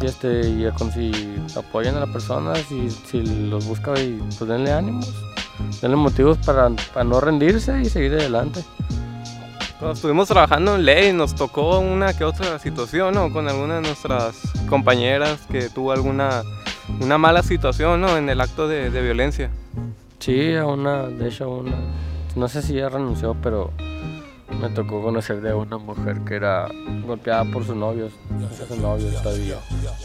[0.00, 1.12] y este y con si
[1.54, 5.12] apoyan a la persona si, si los busca y pues denle ánimos
[5.82, 8.64] denle motivos para, para no rendirse y seguir adelante
[9.90, 13.32] Estuvimos trabajando en ley nos tocó una que otra situación, ¿no?
[13.32, 16.42] Con alguna de nuestras compañeras que tuvo alguna
[17.00, 18.16] una mala situación, ¿no?
[18.16, 19.50] En el acto de, de violencia.
[20.18, 21.76] sí a una de hecho una
[22.36, 23.72] no sé si ya renunció pero
[24.60, 26.68] me tocó conocer de una mujer que era
[27.04, 28.12] golpeada por sus novios
[28.68, 29.56] su novio todavía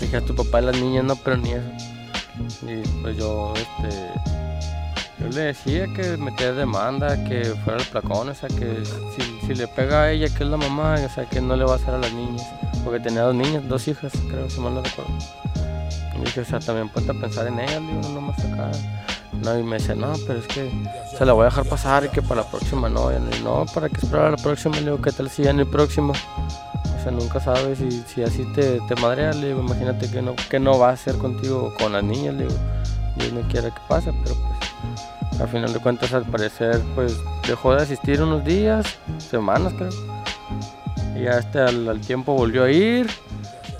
[0.02, 1.70] dije a tu papá y las niñas no pero ni eso
[2.63, 4.37] y pues yo este
[5.20, 9.56] Yo le decía que metiera demanda, que fuera el placón, o sea, que si, si
[9.56, 11.76] le pega a ella, que es la mamá, o sea, que no le va a
[11.76, 12.46] hacer a las niñas.
[12.84, 15.12] Porque tenía dos niñas, dos hijas, creo, si mal no recuerdo.
[16.16, 18.72] Y dije, o sea, también ponte pensar en ellas, digo, no más acá.
[19.44, 20.72] No, y me dice, no, pero es que
[21.18, 23.12] se la voy a dejar pasar y que para la próxima no.
[23.12, 25.60] Y no, para que esperar a la próxima, le digo, ¿qué tal si ya en
[25.60, 26.14] el próximo?
[26.14, 30.60] O sea, nunca sabes y si así te, te le digo, imagínate que no, que
[30.60, 32.77] no va a hacer contigo con las niñas, le digo.
[33.18, 37.76] Dios no quiera que pase, pero pues al final de cuentas al parecer pues dejó
[37.76, 39.90] de asistir unos días, semanas creo.
[41.16, 43.08] Y ya este al, al tiempo volvió a ir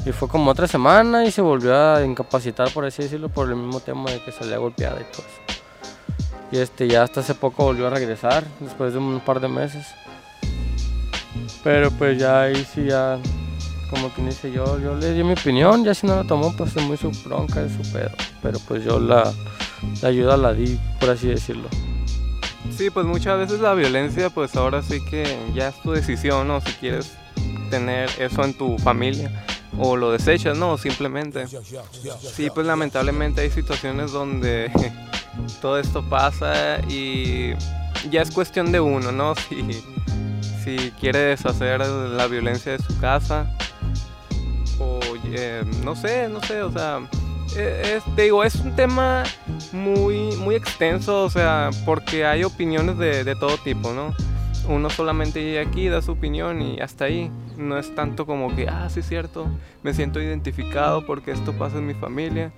[0.06, 3.56] y fue como otra semana y se volvió a incapacitar por así decirlo por el
[3.56, 5.48] mismo tema de que salía golpeada y todo eso.
[6.52, 9.86] Y este ya hasta hace poco volvió a regresar después de un par de meses.
[11.64, 13.20] Pero pues ya ahí sí ya
[13.90, 16.76] como quien dice yo, yo le di mi opinión, ya si no la tomó pues
[16.76, 18.12] es muy su bronca, es su pedo.
[18.42, 19.32] Pero pues yo la,
[20.02, 21.70] la ayuda la di, por así decirlo.
[22.76, 26.62] Sí, pues muchas veces la violencia, pues ahora sí que ya es tu decisión, ¿no?
[26.62, 27.14] Si quieres
[27.70, 29.46] tener eso en tu familia
[29.78, 30.78] o lo desechas, ¿no?
[30.78, 31.46] Simplemente.
[31.48, 34.72] Sí, pues lamentablemente hay situaciones donde
[35.62, 37.54] todo esto pasa y
[38.10, 39.34] ya es cuestión de uno, ¿no?
[40.66, 43.50] Si, si quiere deshacer la violencia de su casa
[45.36, 47.00] eh, no sé, no sé, o sea,
[47.56, 49.24] eh, es, te digo, es un tema
[49.72, 54.14] muy, muy extenso, o sea, porque hay opiniones de, de todo tipo, ¿no?
[54.68, 57.32] Uno solamente llega aquí, da su opinión y hasta ahí.
[57.58, 59.48] No es tanto como que, ah, sí es cierto,
[59.82, 62.52] me siento identificado porque esto pasa en mi familia,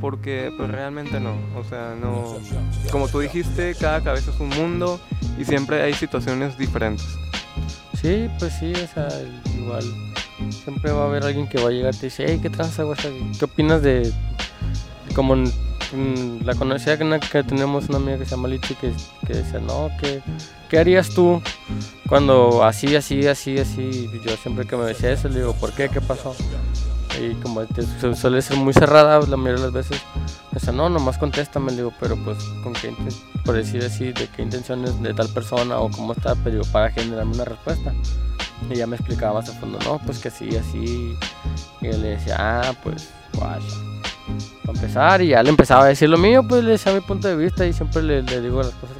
[0.00, 2.36] porque pues realmente no, o sea, no,
[2.90, 4.98] como tú dijiste, cada cabeza es un mundo
[5.38, 7.06] y siempre hay situaciones diferentes.
[8.00, 9.08] Sí, pues sí, o sea,
[9.58, 10.07] igual
[10.50, 12.82] siempre va a haber alguien que va a llegar y te dice, hey, ¿qué tranza,
[12.82, 12.98] güey?
[13.38, 14.12] ¿Qué opinas de,
[15.14, 18.92] como la conocida que, que tenemos una amiga que se llama Lichi que,
[19.26, 20.20] que decía, no, ¿qué,
[20.68, 21.40] ¿qué harías tú
[22.08, 24.10] cuando así, así, así, así?
[24.24, 25.88] Yo siempre que me decía eso le digo, ¿por qué?
[25.88, 26.34] ¿Qué pasó?
[27.20, 27.62] Y como
[28.14, 30.02] suele ser muy cerrada la mayoría de las veces,
[30.52, 32.94] me dice, no, nomás contéstame, le digo, pero pues, ¿con qué
[33.44, 36.90] por decir así, de qué intenciones de tal persona o cómo está, pero digo, para
[36.90, 37.94] generarme una respuesta.
[38.68, 41.16] Y ya me explicaba más a fondo, no, pues que sí, así.
[41.80, 43.64] Y yo le decía, ah, pues, guacha.
[44.66, 47.26] Para empezar, y ya le empezaba a decir lo mío, pues le decía mi punto
[47.26, 48.97] de vista y siempre le, le digo las cosas.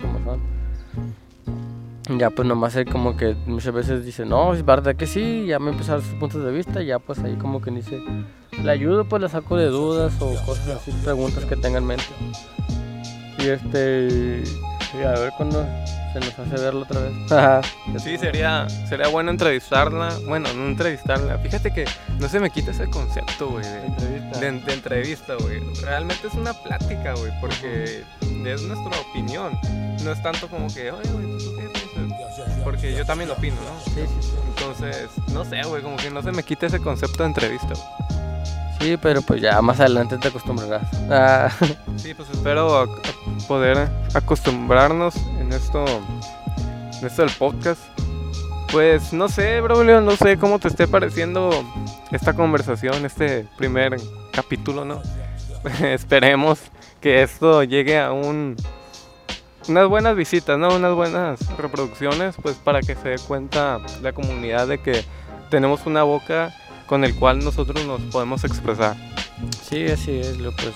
[2.17, 5.59] Ya pues nomás él como que muchas veces dice, no, es verdad que sí, ya
[5.59, 8.01] me empezó a dar sus puntos de vista, y ya pues ahí como que dice,
[8.63, 12.07] le ayudo, pues le saco de dudas o cosas así, preguntas que tenga en mente.
[13.39, 14.43] Y este,
[14.99, 15.67] y a ver cuando
[16.13, 18.03] se nos hace verlo otra vez.
[18.03, 20.19] sí, sería, sería bueno entrevistarla.
[20.27, 21.39] Bueno, no entrevistarla.
[21.39, 21.85] Fíjate que
[22.19, 24.41] no se me quita ese concepto, güey, de, Entrevista.
[24.41, 25.61] de, de entrevista, güey.
[25.83, 28.03] Realmente es una plática, güey, porque
[28.47, 29.53] es nuestra opinión.
[30.03, 31.88] No es tanto como que, oye, güey, ¿tú qué?
[32.65, 33.93] Porque yo también opino, ¿no?
[33.95, 34.33] Sí, sí, sí.
[34.49, 38.19] Entonces, no sé, güey, como que no se me quita ese concepto de entrevista, güey.
[38.81, 40.89] Sí, pero pues ya más adelante te acostumbrarás.
[41.11, 41.51] Ah,
[41.97, 42.89] Sí, pues espero
[43.49, 45.85] poder acostumbrarnos en esto,
[47.01, 47.81] en esto del podcast.
[48.71, 51.51] Pues no sé, Braulio, no sé cómo te esté pareciendo
[52.13, 53.97] esta conversación, este primer
[54.33, 55.03] capítulo, ¿no?
[55.83, 56.61] Esperemos
[57.01, 58.55] que esto llegue a un
[59.69, 60.75] unas buenas visitas, ¿no?
[60.75, 65.05] Unas buenas reproducciones, pues para que se dé cuenta la comunidad de que
[65.51, 66.55] tenemos una boca
[66.87, 68.97] con el cual nosotros nos podemos expresar.
[69.63, 70.75] sí, así es, lo pues.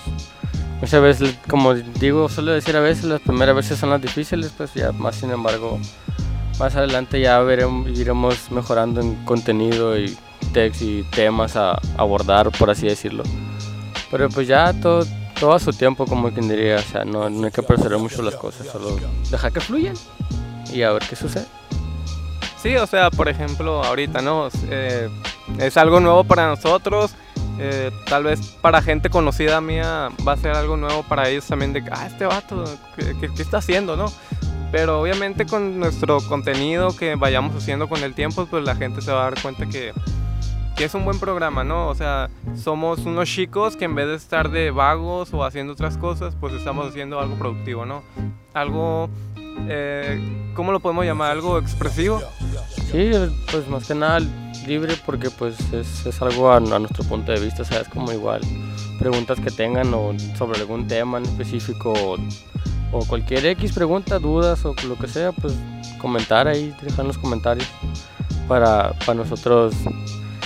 [0.79, 4.73] Muchas veces, como digo, suelo decir a veces, las primeras veces son las difíciles, pues
[4.73, 5.79] ya más sin embargo,
[6.59, 10.17] más adelante ya veremos, iremos mejorando en contenido y
[10.51, 13.23] text y temas a abordar, por así decirlo.
[14.11, 15.05] Pero pues ya todo,
[15.39, 18.21] todo a su tiempo, como quien diría, o sea, no, no hay que apresurar mucho
[18.21, 18.97] las cosas, solo
[19.31, 19.95] dejar que fluyan
[20.71, 21.45] y a ver qué sucede.
[22.61, 24.47] Sí, o sea, por ejemplo, ahorita, ¿no?
[24.69, 25.09] Eh,
[25.59, 27.11] es algo nuevo para nosotros.
[27.59, 31.71] eh, tal vez para gente conocida mía va a ser algo nuevo para ellos también
[31.71, 32.63] de ah, este vato,
[32.97, 34.11] ¿qué, qué- qué está haciendo, no?
[34.71, 39.11] Pero obviamente con nuestro contenido que vayamos haciendo con el tiempo, pues la gente se
[39.11, 39.93] va a dar cuenta que,
[40.75, 41.87] que es un buen programa, ¿no?
[41.87, 45.97] O sea, somos unos chicos que en vez de estar de vagos o haciendo otras
[45.97, 48.03] cosas, pues estamos haciendo algo productivo, ¿no?
[48.53, 49.09] Algo,
[49.67, 51.31] eh, ¿cómo lo podemos llamar?
[51.31, 52.21] Algo expresivo.
[52.91, 53.11] Sí,
[53.51, 54.19] pues más que nada
[54.65, 58.41] libre porque pues es, algo a, nuestro punto de vista, o sea, es como igual
[58.97, 62.17] preguntas que tengan o sobre algún tema en específico o,
[62.91, 65.53] o cualquier X pregunta, dudas o lo que sea, pues
[65.99, 67.67] comentar ahí, dejar en los comentarios
[68.47, 69.73] para, para nosotros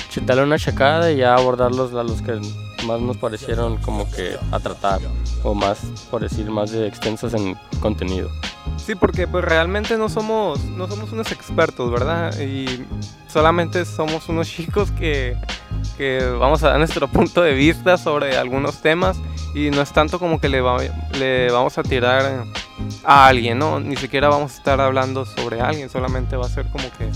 [0.10, 2.40] chutarle una checada y ya abordarlos a los que
[2.86, 5.00] más nos parecieron como que a tratar
[5.44, 8.30] o más, por decir, más extensos en contenido.
[8.78, 12.38] Sí, porque pues realmente no somos, no somos unos expertos, ¿verdad?
[12.40, 12.86] Y
[13.28, 15.36] solamente somos unos chicos que,
[15.98, 19.18] que vamos a dar nuestro punto de vista sobre algunos temas
[19.54, 20.62] y no es tanto como que le
[21.52, 22.46] vamos a tirar
[23.04, 23.80] a alguien, ¿no?
[23.80, 27.10] Ni siquiera vamos a estar hablando sobre alguien, solamente va a ser como que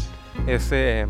[0.48, 1.08] ese,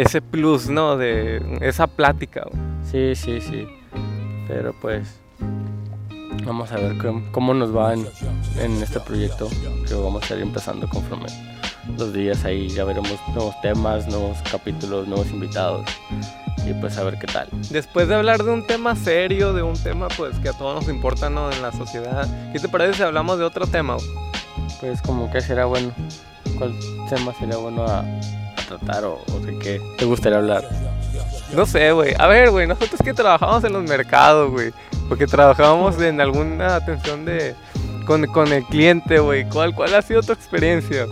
[0.00, 0.96] ese plus, ¿no?
[0.96, 2.46] De esa plática.
[2.90, 3.66] Sí, sí, sí.
[4.48, 5.20] Pero pues
[6.44, 8.06] vamos a ver cómo, cómo nos va en,
[8.58, 9.48] en este proyecto
[9.86, 11.26] que vamos a ir empezando conforme
[11.98, 12.68] los días ahí.
[12.68, 15.84] Ya veremos nuevos temas, nuevos capítulos, nuevos invitados
[16.66, 17.48] y pues a ver qué tal.
[17.70, 20.88] Después de hablar de un tema serio, de un tema pues que a todos nos
[20.92, 21.52] importa, ¿no?
[21.52, 23.96] En la sociedad, ¿qué te parece si hablamos de otro tema?
[24.80, 25.92] Pues como que será bueno,
[26.58, 26.74] cuál
[27.08, 28.04] tema sería bueno a
[28.78, 30.64] tratar o, o de qué te gustaría hablar.
[31.54, 32.14] No sé, güey.
[32.18, 34.72] A ver, güey, nosotros que trabajamos en los mercados, güey.
[35.08, 37.54] Porque trabajábamos en alguna atención de...
[38.06, 39.48] Con, con el cliente, güey.
[39.48, 41.06] ¿Cuál, ¿Cuál ha sido tu experiencia?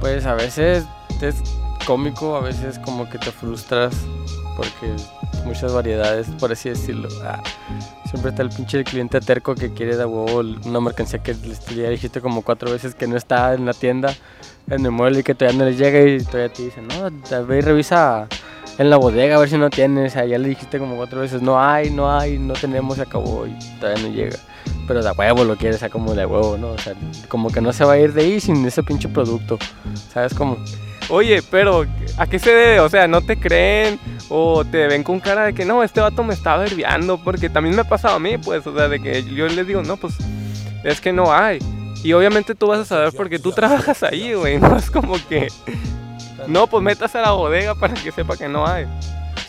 [0.00, 0.84] Pues a veces
[1.20, 1.36] es
[1.86, 3.94] cómico, a veces como que te frustras
[4.56, 4.94] porque
[5.44, 7.08] muchas variedades, por así decirlo.
[7.24, 7.42] Ah,
[8.10, 11.36] siempre está el pinche cliente terco que quiere de huevo una mercancía que
[11.76, 14.12] ya dijiste como cuatro veces que no está en la tienda,
[14.68, 17.58] en el mueble y que todavía no les llega y todavía te dicen, no, ve
[17.58, 18.26] y revisa
[18.78, 20.12] en la bodega a ver si no tienes.
[20.12, 23.02] O sea, ya le dijiste como cuatro veces, no hay, no hay, no tenemos, se
[23.02, 24.36] acabó y todavía no llega.
[24.88, 26.70] Pero de huevo lo quiere, o sea, como de huevo, ¿no?
[26.70, 26.94] O sea,
[27.28, 29.56] como que no se va a ir de ahí sin ese pinche producto.
[30.12, 30.56] ¿Sabes cómo?
[31.10, 32.80] Oye, pero ¿a qué se debe?
[32.80, 33.98] O sea, ¿no te creen?
[34.28, 37.18] ¿O te ven con cara de que no, este vato me está verbiando?
[37.18, 39.82] Porque también me ha pasado a mí, pues, o sea, de que yo les digo,
[39.82, 40.14] no, pues,
[40.84, 41.58] es que no hay.
[42.04, 44.58] Y obviamente tú vas a saber porque tú trabajas ahí, güey.
[44.60, 45.48] No es como que,
[46.46, 48.86] no, pues metas a la bodega para que sepa que no hay.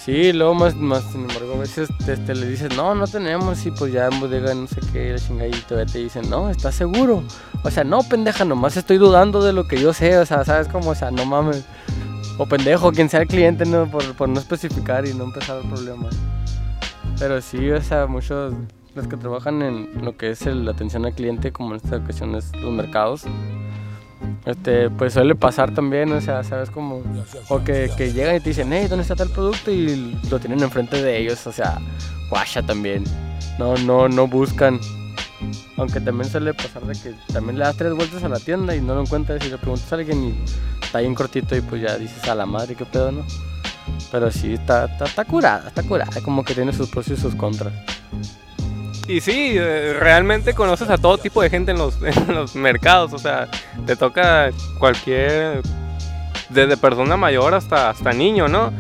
[0.04, 3.70] Sí, luego más, más sin embargo, a veces este, le dices, no, no tenemos, y
[3.70, 7.24] pues ya en bodega no sé qué, la todavía te dicen, no, ¿estás seguro?
[7.64, 10.68] O sea, no, pendeja, nomás estoy dudando de lo que yo sé, o sea, ¿sabes
[10.70, 10.90] cómo?
[10.90, 11.64] O sea, no mames.
[12.40, 13.86] O pendejo, quien sea el cliente, ¿no?
[13.92, 16.10] Por, por no especificar y no empezar el problema.
[17.20, 18.56] Pero sí, o sea, muchos,
[18.96, 22.34] los que trabajan en lo que es la atención al cliente, como en esta ocasión
[22.34, 23.26] es los mercados,
[24.46, 27.04] este, pues suele pasar también, o sea, ¿sabes cómo?
[27.50, 29.72] O que, que llegan y te dicen, hey, ¿dónde está tal producto?
[29.72, 31.80] Y lo tienen enfrente de ellos, o sea,
[32.30, 33.04] guasha también.
[33.60, 34.80] No, no, no buscan.
[35.78, 38.82] Aunque también suele pasar de que también le das tres vueltas a la tienda y
[38.82, 41.82] no lo encuentras y le preguntas a alguien y está ahí en cortito y pues
[41.82, 43.26] ya dices a la madre, qué pedo, ¿no?
[44.12, 47.34] Pero sí, está, está, está curada, está curada, como que tiene sus pros y sus
[47.36, 47.74] contras.
[49.12, 53.12] Y sí, eh, realmente conoces a todo tipo de gente en los, en los mercados,
[53.12, 53.50] o sea,
[53.86, 55.62] te toca cualquier,
[56.48, 58.72] desde persona mayor hasta, hasta niño, ¿no?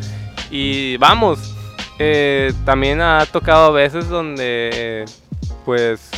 [0.50, 1.54] Y vamos,
[2.00, 5.04] eh, también ha tocado a veces donde,
[5.65, 6.10] pues,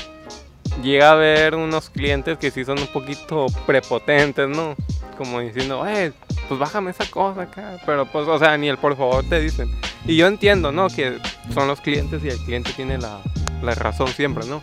[0.83, 4.75] llega a haber unos clientes que sí son un poquito prepotentes, ¿no?
[5.17, 6.13] Como diciendo, eh,
[6.47, 7.79] pues bájame esa cosa acá.
[7.83, 9.71] Pero pues, o sea, ni el por favor te dicen.
[10.05, 10.87] Y yo entiendo, ¿no?
[10.87, 11.17] Que
[11.51, 13.19] son los clientes y el cliente tiene la,
[13.63, 14.61] la razón siempre, ¿no?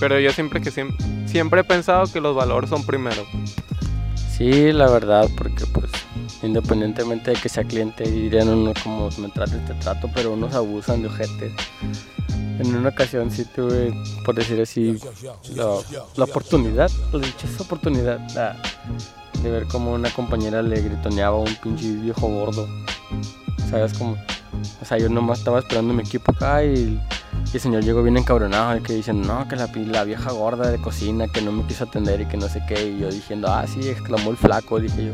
[0.00, 3.24] Pero yo siempre que siempre, siempre he pensado que los valores son primero.
[4.36, 5.90] Sí, la verdad, porque pues
[6.42, 11.02] independientemente de que sea cliente, dirían uno como me trate, te trato, pero unos abusan
[11.02, 11.52] de ojete.
[12.58, 13.92] En una ocasión sí tuve,
[14.24, 14.96] por decir así,
[15.54, 15.76] la,
[16.16, 18.56] la oportunidad, la dichosa oportunidad la-
[19.42, 22.66] de ver como una compañera le gritoneaba a un pinche viejo gordo.
[23.70, 24.16] ¿Sabes cómo?
[24.80, 27.00] O sea, yo nomás estaba esperando mi equipo acá y,
[27.52, 30.80] y el señor llegó bien encabronado, que dicen, no, que la, la vieja gorda de
[30.80, 32.88] cocina que no me quiso atender y que no sé qué.
[32.88, 35.12] Y yo diciendo, ah, sí, exclamó el flaco, dije yo.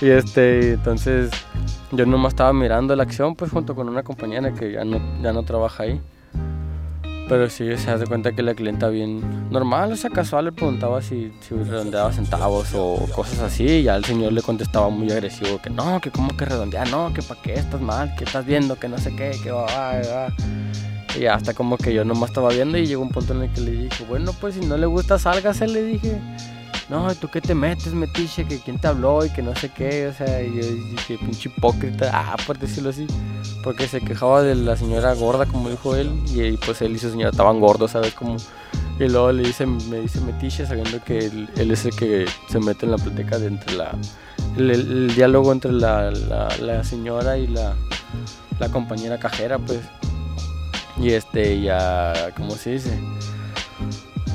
[0.06, 1.30] y este, entonces
[1.92, 5.32] yo nomás estaba mirando la acción, pues junto con una compañera que ya no, ya
[5.32, 6.00] no trabaja ahí.
[7.28, 11.02] Pero sí, se hace cuenta que la clienta bien normal, o sea, casual le preguntaba
[11.02, 13.64] si, si redondeaba centavos o cosas así.
[13.64, 17.12] Y ya el señor le contestaba muy agresivo que no, que cómo que redondear, no,
[17.12, 20.00] que para qué estás mal, que estás viendo, que no sé qué, que va, va,
[20.00, 20.34] va.
[21.18, 23.60] Y hasta como que yo nomás estaba viendo y llegó un punto en el que
[23.62, 26.20] le dije, bueno, pues si no le gusta, sálgase, le dije.
[26.88, 28.44] No, ¿y tú qué te metes, metiche?
[28.44, 30.06] Que quién te habló y que no sé qué.
[30.06, 32.10] O sea, y yo dije, pinche hipócrita.
[32.12, 33.06] Ah, por decirlo así.
[33.64, 36.12] Porque se quejaba de la señora gorda, como dijo él.
[36.26, 38.14] Y, pues él y su señora estaban gordos, ¿sabes?
[38.14, 38.36] Como...
[38.98, 42.86] Y luego le dice, me dice metiche sabiendo que él, es el que se mete
[42.86, 43.96] en la plática de entre la...
[44.56, 47.74] El, diálogo entre la, la, la señora y la,
[48.58, 49.80] la compañera cajera, pues.
[50.98, 52.98] Y este, ya, ¿cómo se dice?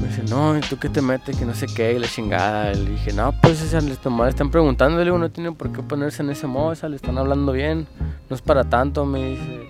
[0.02, 1.38] Me dice, no, ¿y tú qué te metes?
[1.38, 2.74] Que no sé qué, y la chingada.
[2.74, 5.84] Le dije, no, pues, o sea, tomar, están preguntando, le digo, no tienen por qué
[5.84, 7.88] ponerse en ese modo, o sea, le están hablando bien,
[8.30, 9.68] no es para tanto, me dice.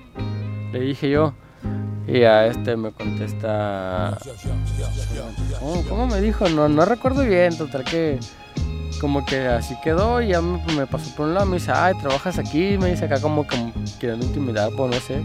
[0.71, 1.33] Le dije yo.
[2.07, 4.17] Y a este me contesta.
[5.59, 6.49] ¿Cómo, cómo me dijo?
[6.49, 8.19] No, no recuerdo bien, total que.
[8.99, 11.45] Como que así quedó y ya me, me pasó por un lado.
[11.45, 12.77] Me dice, ay, trabajas aquí.
[12.77, 13.57] Me dice acá como que
[13.99, 15.23] queriendo intimidar, pues no sé.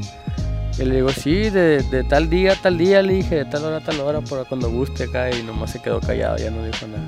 [0.79, 3.65] Y le digo, sí, de, de tal día a tal día, le dije, de tal
[3.65, 5.31] hora a tal hora, por cuando guste acá.
[5.31, 7.07] Y nomás se quedó callado, ya no dijo nada.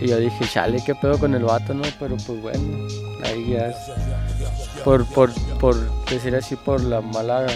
[0.00, 1.82] Y yo dije, chale, qué pedo con el vato, ¿no?
[1.98, 2.86] Pero pues bueno,
[3.24, 3.76] ahí ya es.
[4.84, 7.46] Por, por, por decir así, por la mala.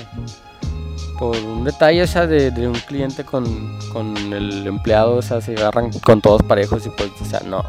[1.19, 5.41] Por un detalle, o sea, de, de un cliente con, con el empleado, o sea,
[5.41, 7.65] se agarran con todos parejos y pues, o sea, no.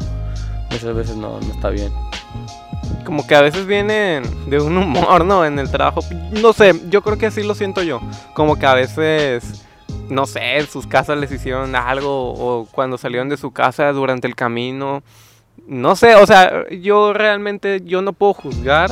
[0.70, 1.92] Muchas veces no, no está bien.
[3.04, 5.44] Como que a veces vienen de un humor, ¿no?
[5.44, 6.00] En el trabajo.
[6.30, 8.00] No sé, yo creo que así lo siento yo.
[8.34, 9.66] Como que a veces,
[10.08, 14.26] no sé, en sus casas les hicieron algo o cuando salieron de su casa durante
[14.26, 15.02] el camino.
[15.66, 18.90] No sé, o sea, yo realmente yo no puedo juzgar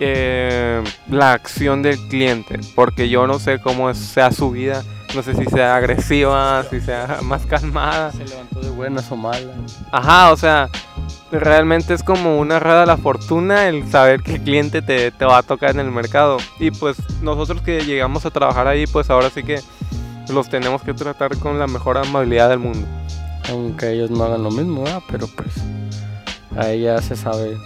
[0.00, 4.82] eh, la acción del cliente porque yo no sé cómo sea su vida.
[5.14, 8.12] No sé si sea agresiva, si sea más calmada.
[8.12, 9.80] Se levantó de buenas o malas.
[9.90, 10.70] Ajá, o sea,
[11.30, 15.24] realmente es como una rueda de la fortuna el saber que el cliente te, te
[15.24, 16.38] va a tocar en el mercado.
[16.58, 19.60] Y pues nosotros que llegamos a trabajar ahí, pues ahora sí que
[20.30, 22.86] los tenemos que tratar con la mejor amabilidad del mundo.
[23.50, 25.02] Aunque ellos no hagan lo mismo, ¿verdad?
[25.10, 25.50] pero pues
[26.56, 27.58] ahí ya se sabe.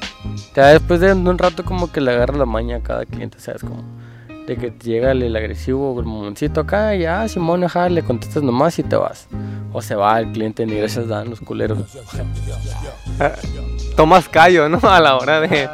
[0.54, 3.62] Ya después de un rato como que le agarra la maña a cada cliente, ¿sabes?
[3.62, 3.84] Como
[4.46, 8.78] de que llega el, agresivo, el momentito acá y ya, Simón, ajá, le contestas nomás
[8.78, 9.26] y te vas.
[9.72, 11.78] O se va el cliente, ni gracias dan los culeros.
[13.96, 14.78] Tomas callo, ¿no?
[14.88, 15.68] A la hora de,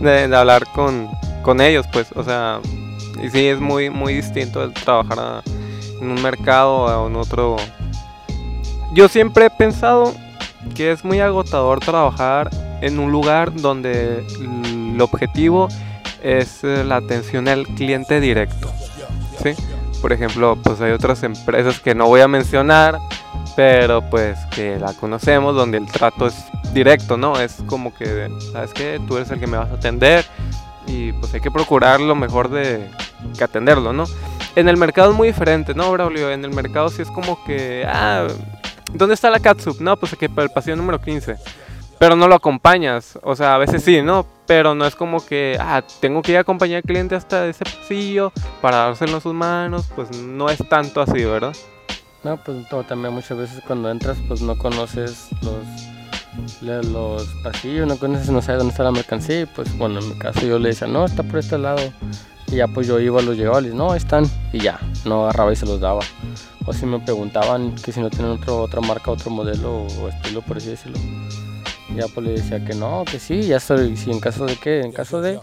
[0.00, 1.08] de, hablar con,
[1.42, 2.60] con ellos, pues, o sea,
[3.22, 5.42] y sí es muy, muy distinto trabajar a-
[6.00, 7.56] en un mercado o en otro.
[8.94, 10.12] Yo siempre he pensado
[10.74, 15.68] que es muy agotador trabajar en un lugar donde el objetivo
[16.22, 18.72] es eh, la atención al cliente directo,
[19.42, 19.54] ¿sí?
[20.00, 22.98] Por ejemplo, pues hay otras empresas que no voy a mencionar,
[23.54, 26.34] pero pues que la conocemos, donde el trato es
[26.72, 27.38] directo, ¿no?
[27.38, 29.00] Es como que, ¿sabes qué?
[29.06, 30.24] Tú eres el que me vas a atender
[30.86, 32.90] y pues hay que procurar lo mejor de
[33.36, 34.04] que atenderlo, ¿no?
[34.56, 36.30] En el mercado es muy diferente, ¿no, Braulio?
[36.30, 38.26] En el mercado sí es como que, ah,
[38.92, 39.80] ¿dónde está la catsup?
[39.80, 41.36] No, pues aquí para el pasillo número 15.
[42.02, 44.26] Pero no lo acompañas, o sea, a veces sí, ¿no?
[44.48, 47.64] Pero no es como que, ah, tengo que ir a acompañar al cliente hasta ese
[47.64, 51.54] pasillo para dárselo en sus manos, pues no es tanto así, ¿verdad?
[52.24, 58.30] No, pues también muchas veces cuando entras pues no conoces los, los pasillos, no conoces,
[58.30, 61.04] no sabes dónde está la mercancía pues bueno, en mi caso yo le decía, no,
[61.04, 61.82] está por este lado.
[62.48, 64.24] Y ya pues yo iba, los llegaba, les no, están.
[64.52, 66.00] Y ya, no agarraba y se los daba.
[66.66, 70.42] O si me preguntaban que si no tienen otro, otra marca, otro modelo o estilo,
[70.42, 70.98] por así decirlo.
[71.96, 74.80] Ya pues le decía que no, que sí, ya soy, si en caso de qué,
[74.80, 75.38] en caso de,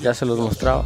[0.00, 0.84] ya se los mostraba.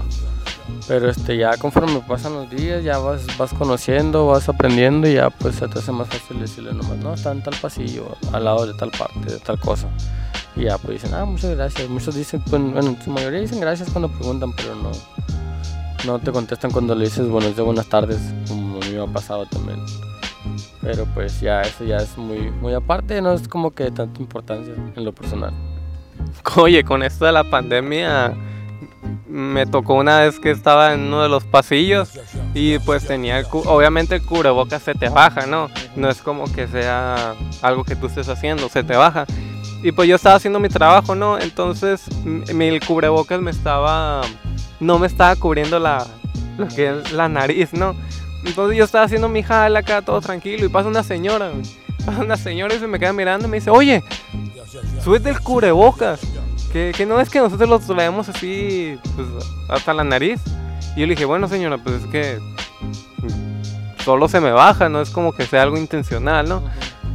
[0.86, 5.30] Pero este ya conforme pasan los días, ya vas, vas conociendo, vas aprendiendo y ya
[5.30, 8.66] pues se te hace más fácil decirle nomás, no, está en tal pasillo, al lado
[8.66, 9.88] de tal parte, de tal cosa.
[10.56, 11.88] Y ya pues dicen, ah, muchas gracias.
[11.88, 14.90] Muchos dicen, pues, bueno, en su mayoría dicen gracias cuando preguntan, pero no,
[16.06, 19.06] no te contestan cuando le dices buenos días, buenas tardes, como a mí me ha
[19.06, 19.80] pasado también.
[20.80, 24.20] Pero pues ya eso ya es muy, muy aparte, no es como que de tanta
[24.20, 25.52] importancia en lo personal.
[26.56, 28.34] Oye, con esto de la pandemia
[29.28, 32.18] me tocó una vez que estaba en uno de los pasillos
[32.54, 35.68] y pues tenía, el obviamente el cubrebocas se te baja, ¿no?
[35.96, 39.26] No es como que sea algo que tú estés haciendo, se te baja.
[39.82, 41.38] Y pues yo estaba haciendo mi trabajo, ¿no?
[41.38, 44.22] Entonces mi cubrebocas me estaba,
[44.80, 46.06] no me estaba cubriendo la,
[46.56, 47.94] lo que es la nariz, ¿no?
[48.48, 51.52] Entonces yo estaba haciendo mi jala acá todo tranquilo y pasa una señora,
[52.04, 54.02] pasa una señora y se me queda mirando y me dice, oye,
[55.04, 56.20] súbete el cubrebocas.
[56.72, 59.28] Que, que no es que nosotros lo traemos así pues,
[59.68, 60.40] hasta la nariz.
[60.96, 62.38] Y yo le dije, bueno señora, pues es que
[64.04, 66.62] solo se me baja, no es como que sea algo intencional, ¿no?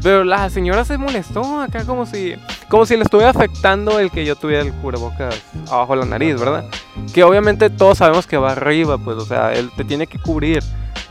[0.03, 2.35] Pero la señora se molestó acá como si,
[2.67, 6.39] como si le estuviera afectando el que yo tuviera el cubrebocas abajo de la nariz,
[6.39, 6.65] ¿verdad?
[7.13, 10.61] Que obviamente todos sabemos que va arriba, pues, o sea, él te tiene que cubrir.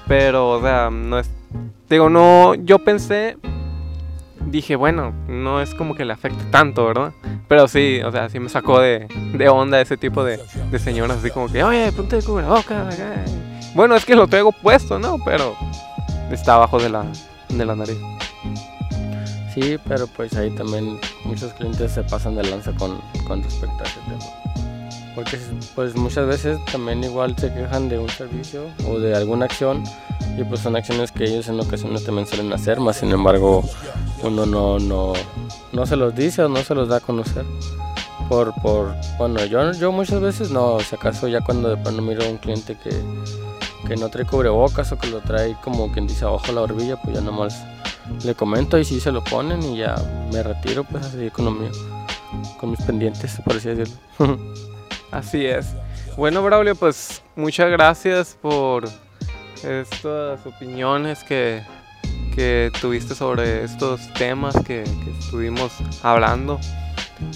[0.07, 1.31] Pero, o sea, no es...
[1.89, 3.37] Digo, no, yo pensé,
[4.47, 7.13] dije, bueno, no es como que le afecte tanto, ¿verdad?
[7.49, 10.41] Pero sí, o sea, sí me sacó de, de onda ese tipo de,
[10.71, 13.25] de señoras, así como que, oye, ponte el cubrebocas acá.
[13.75, 15.19] Bueno, es que lo traigo puesto, ¿no?
[15.25, 15.55] Pero
[16.31, 17.05] está abajo de la,
[17.49, 17.99] de la nariz.
[19.55, 23.87] Sí, pero pues ahí también muchos clientes se pasan de lanza con, con respecto a
[23.87, 24.52] ese tema.
[25.15, 25.39] Porque
[25.75, 29.85] pues muchas veces también igual se quejan de un servicio o de alguna acción
[30.39, 33.63] y pues son acciones que ellos en ocasiones también suelen hacer, más sin embargo
[34.23, 35.13] uno no, no,
[35.73, 37.45] no se los dice o no se los da a conocer.
[38.29, 42.25] Por, por, bueno, yo, yo muchas veces no, si acaso ya cuando de plano miro
[42.25, 42.91] a un cliente que,
[43.87, 47.17] que no trae cubrebocas o que lo trae como quien dice abajo la barbilla, pues
[47.17, 47.63] ya nomás
[48.25, 49.97] le comento y si se lo ponen y ya
[50.33, 51.71] me retiro pues a seguir con lo mío,
[52.59, 53.95] con mis pendientes, por así decirlo.
[55.13, 55.67] Así es.
[56.17, 58.85] Bueno, Braulio, pues muchas gracias por
[59.63, 61.63] estas opiniones que,
[62.35, 64.85] que tuviste sobre estos temas que,
[65.21, 66.59] estuvimos hablando.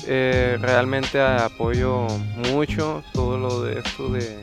[0.07, 2.07] Eh, realmente apoyo
[2.51, 4.43] mucho todo lo de esto de,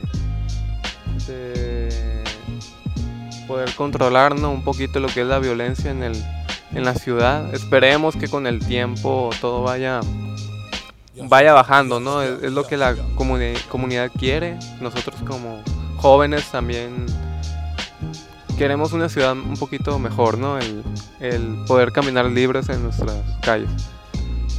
[1.26, 2.24] de
[3.46, 4.52] poder controlar ¿no?
[4.52, 6.14] un poquito lo que es la violencia en, el,
[6.72, 7.52] en la ciudad.
[7.52, 10.00] Esperemos que con el tiempo todo vaya
[11.28, 12.22] vaya bajando, ¿no?
[12.22, 14.58] Es, es lo que la comuni- comunidad quiere.
[14.80, 15.62] Nosotros como
[15.96, 17.06] jóvenes también
[18.58, 20.58] queremos una ciudad un poquito mejor, ¿no?
[20.58, 20.82] El,
[21.20, 23.70] el poder caminar libres en nuestras calles.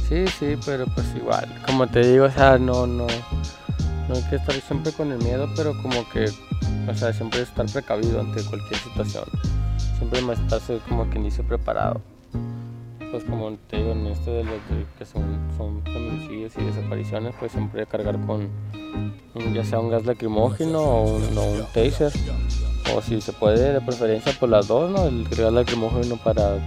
[0.08, 3.06] Sí, sí, pero pues igual, como te digo, o sea, no, no,
[4.08, 6.26] no hay que estar siempre con el miedo, pero como que,
[6.88, 9.24] o sea, siempre estar precavido ante cualquier situación.
[9.98, 12.00] Siempre más estarse como quien dice preparado.
[13.10, 14.54] Pues como te digo, en esto de los
[14.98, 18.48] que son, son feminicidios y desapariciones, pues siempre cargar con
[19.52, 22.12] ya sea un gas lacrimógeno o un, taser.
[22.94, 25.06] O si se puede, de preferencia, pues las dos, ¿no?
[25.06, 26.58] El gas lacrimógeno para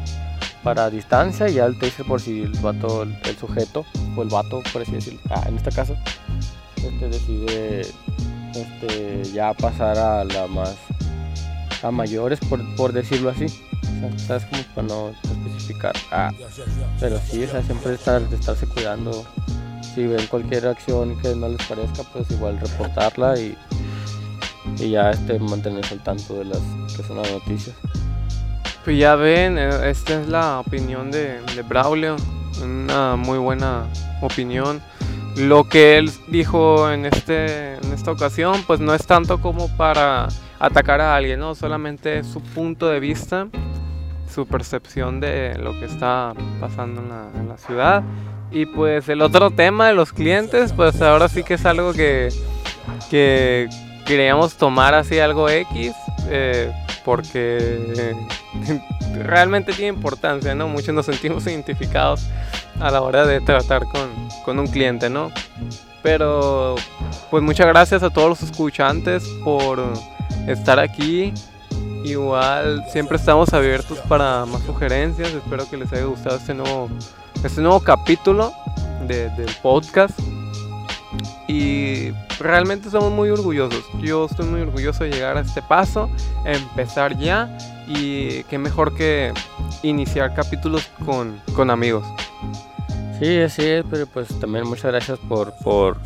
[0.64, 3.86] para distancia y ya el taser por si el vato, el, el sujeto
[4.16, 5.96] o el vato, por así decirlo, ah, en este caso,
[6.76, 7.82] este decide
[8.54, 10.76] este, ya pasar a la más,
[11.82, 13.48] a mayores, por, por decirlo así.
[14.00, 14.46] Sea, ¿Sabes?
[14.46, 15.94] Como para no especificar.
[16.12, 16.32] Ah,
[17.00, 19.26] pero sí, o sea, siempre estar, estarse cuidando.
[19.94, 23.58] Si ven cualquier acción que no les parezca, pues igual reportarla y,
[24.78, 26.60] y ya este, mantenerse al tanto de las
[26.96, 27.76] que son las noticias.
[28.86, 32.16] Pues ya ven, eh, esta es la opinión de, de Braulio,
[32.64, 33.88] una muy buena
[34.22, 34.82] opinión.
[35.36, 40.28] Lo que él dijo en, este, en esta ocasión, pues no es tanto como para
[40.60, 41.56] atacar a alguien, ¿no?
[41.56, 43.48] Solamente su punto de vista,
[44.34, 48.04] su percepción de lo que está pasando en la, ciudad.
[48.52, 52.30] Y pues el otro tema de los clientes, pues ahora sí que es algo que,
[53.10, 53.68] que
[54.06, 55.94] queríamos tomar así algo X,
[56.30, 56.72] eh,
[57.06, 58.16] porque
[59.24, 60.68] realmente tiene importancia, ¿no?
[60.68, 62.28] Muchos nos sentimos identificados
[62.80, 64.10] a la hora de tratar con,
[64.46, 65.32] con un cliente, ¿no?
[66.02, 66.76] Pero
[67.30, 69.84] pues muchas gracias a todos los escuchantes por
[70.48, 71.34] estar aquí.
[72.04, 75.34] Igual siempre estamos abiertos para más sugerencias.
[75.34, 76.90] Espero que les haya gustado este nuevo,
[77.44, 78.54] este nuevo capítulo
[79.08, 80.18] de- del podcast.
[81.48, 83.84] Y realmente estamos muy orgullosos.
[84.00, 86.10] Yo estoy muy orgulloso de llegar a este paso,
[86.46, 89.34] empezar ya y qué mejor que
[89.82, 92.06] iniciar capítulos con, con amigos.
[93.20, 95.98] Sí, así es, pero pues también muchas gracias por, por,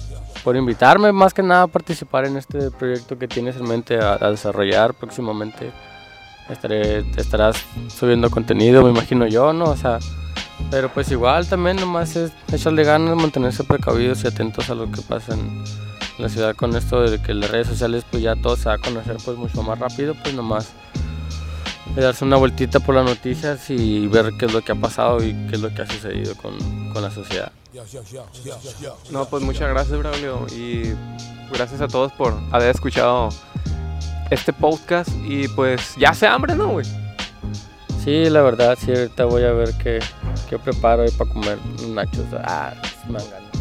[0.44, 4.18] por invitarme más que nada a participar en este proyecto que tienes en mente a,
[4.30, 5.72] desarrollar próximamente.
[6.50, 7.56] Estaré, estarás
[7.88, 9.66] subiendo contenido, me imagino yo, ¿no?
[9.66, 10.00] O sea,
[10.70, 15.02] pero pues igual también nomás es echarle ganas, mantenerse precavidos y atentos a lo que
[15.02, 15.64] pasa en
[16.18, 18.78] la ciudad con esto de que las redes sociales pues ya todo se va a
[18.78, 20.74] conocer pues mucho más rápido, pues nomás
[21.96, 25.34] darse una vueltita por las noticias y ver qué es lo que ha pasado y
[25.48, 26.58] qué es lo que ha sucedido con,
[26.94, 27.52] con la sociedad.
[29.12, 30.46] No, pues muchas gracias, Braulio.
[30.56, 30.94] Y
[31.52, 33.30] gracias a todos por haber escuchado
[34.32, 35.10] este podcast.
[35.28, 36.86] Y pues ya se hambre, ¿no, güey?
[38.04, 40.00] Sí, la verdad, sí, ahorita voy a ver qué,
[40.50, 41.58] qué preparo ahí para comer
[41.90, 42.26] nachos.
[42.44, 42.74] Ah.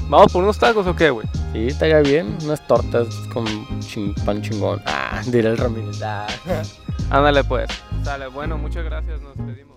[0.09, 1.27] ¿Vamos por unos tacos o qué, güey?
[1.53, 3.45] Sí, estaría bien, unas tortas con
[3.81, 4.83] chin- pan chingón.
[4.85, 6.03] Ah, diré el Ramírez.
[6.03, 6.27] Ah.
[7.13, 7.69] Ándale, pues.
[8.05, 9.21] Sale, bueno, muchas gracias.
[9.21, 9.72] Nos despedimos.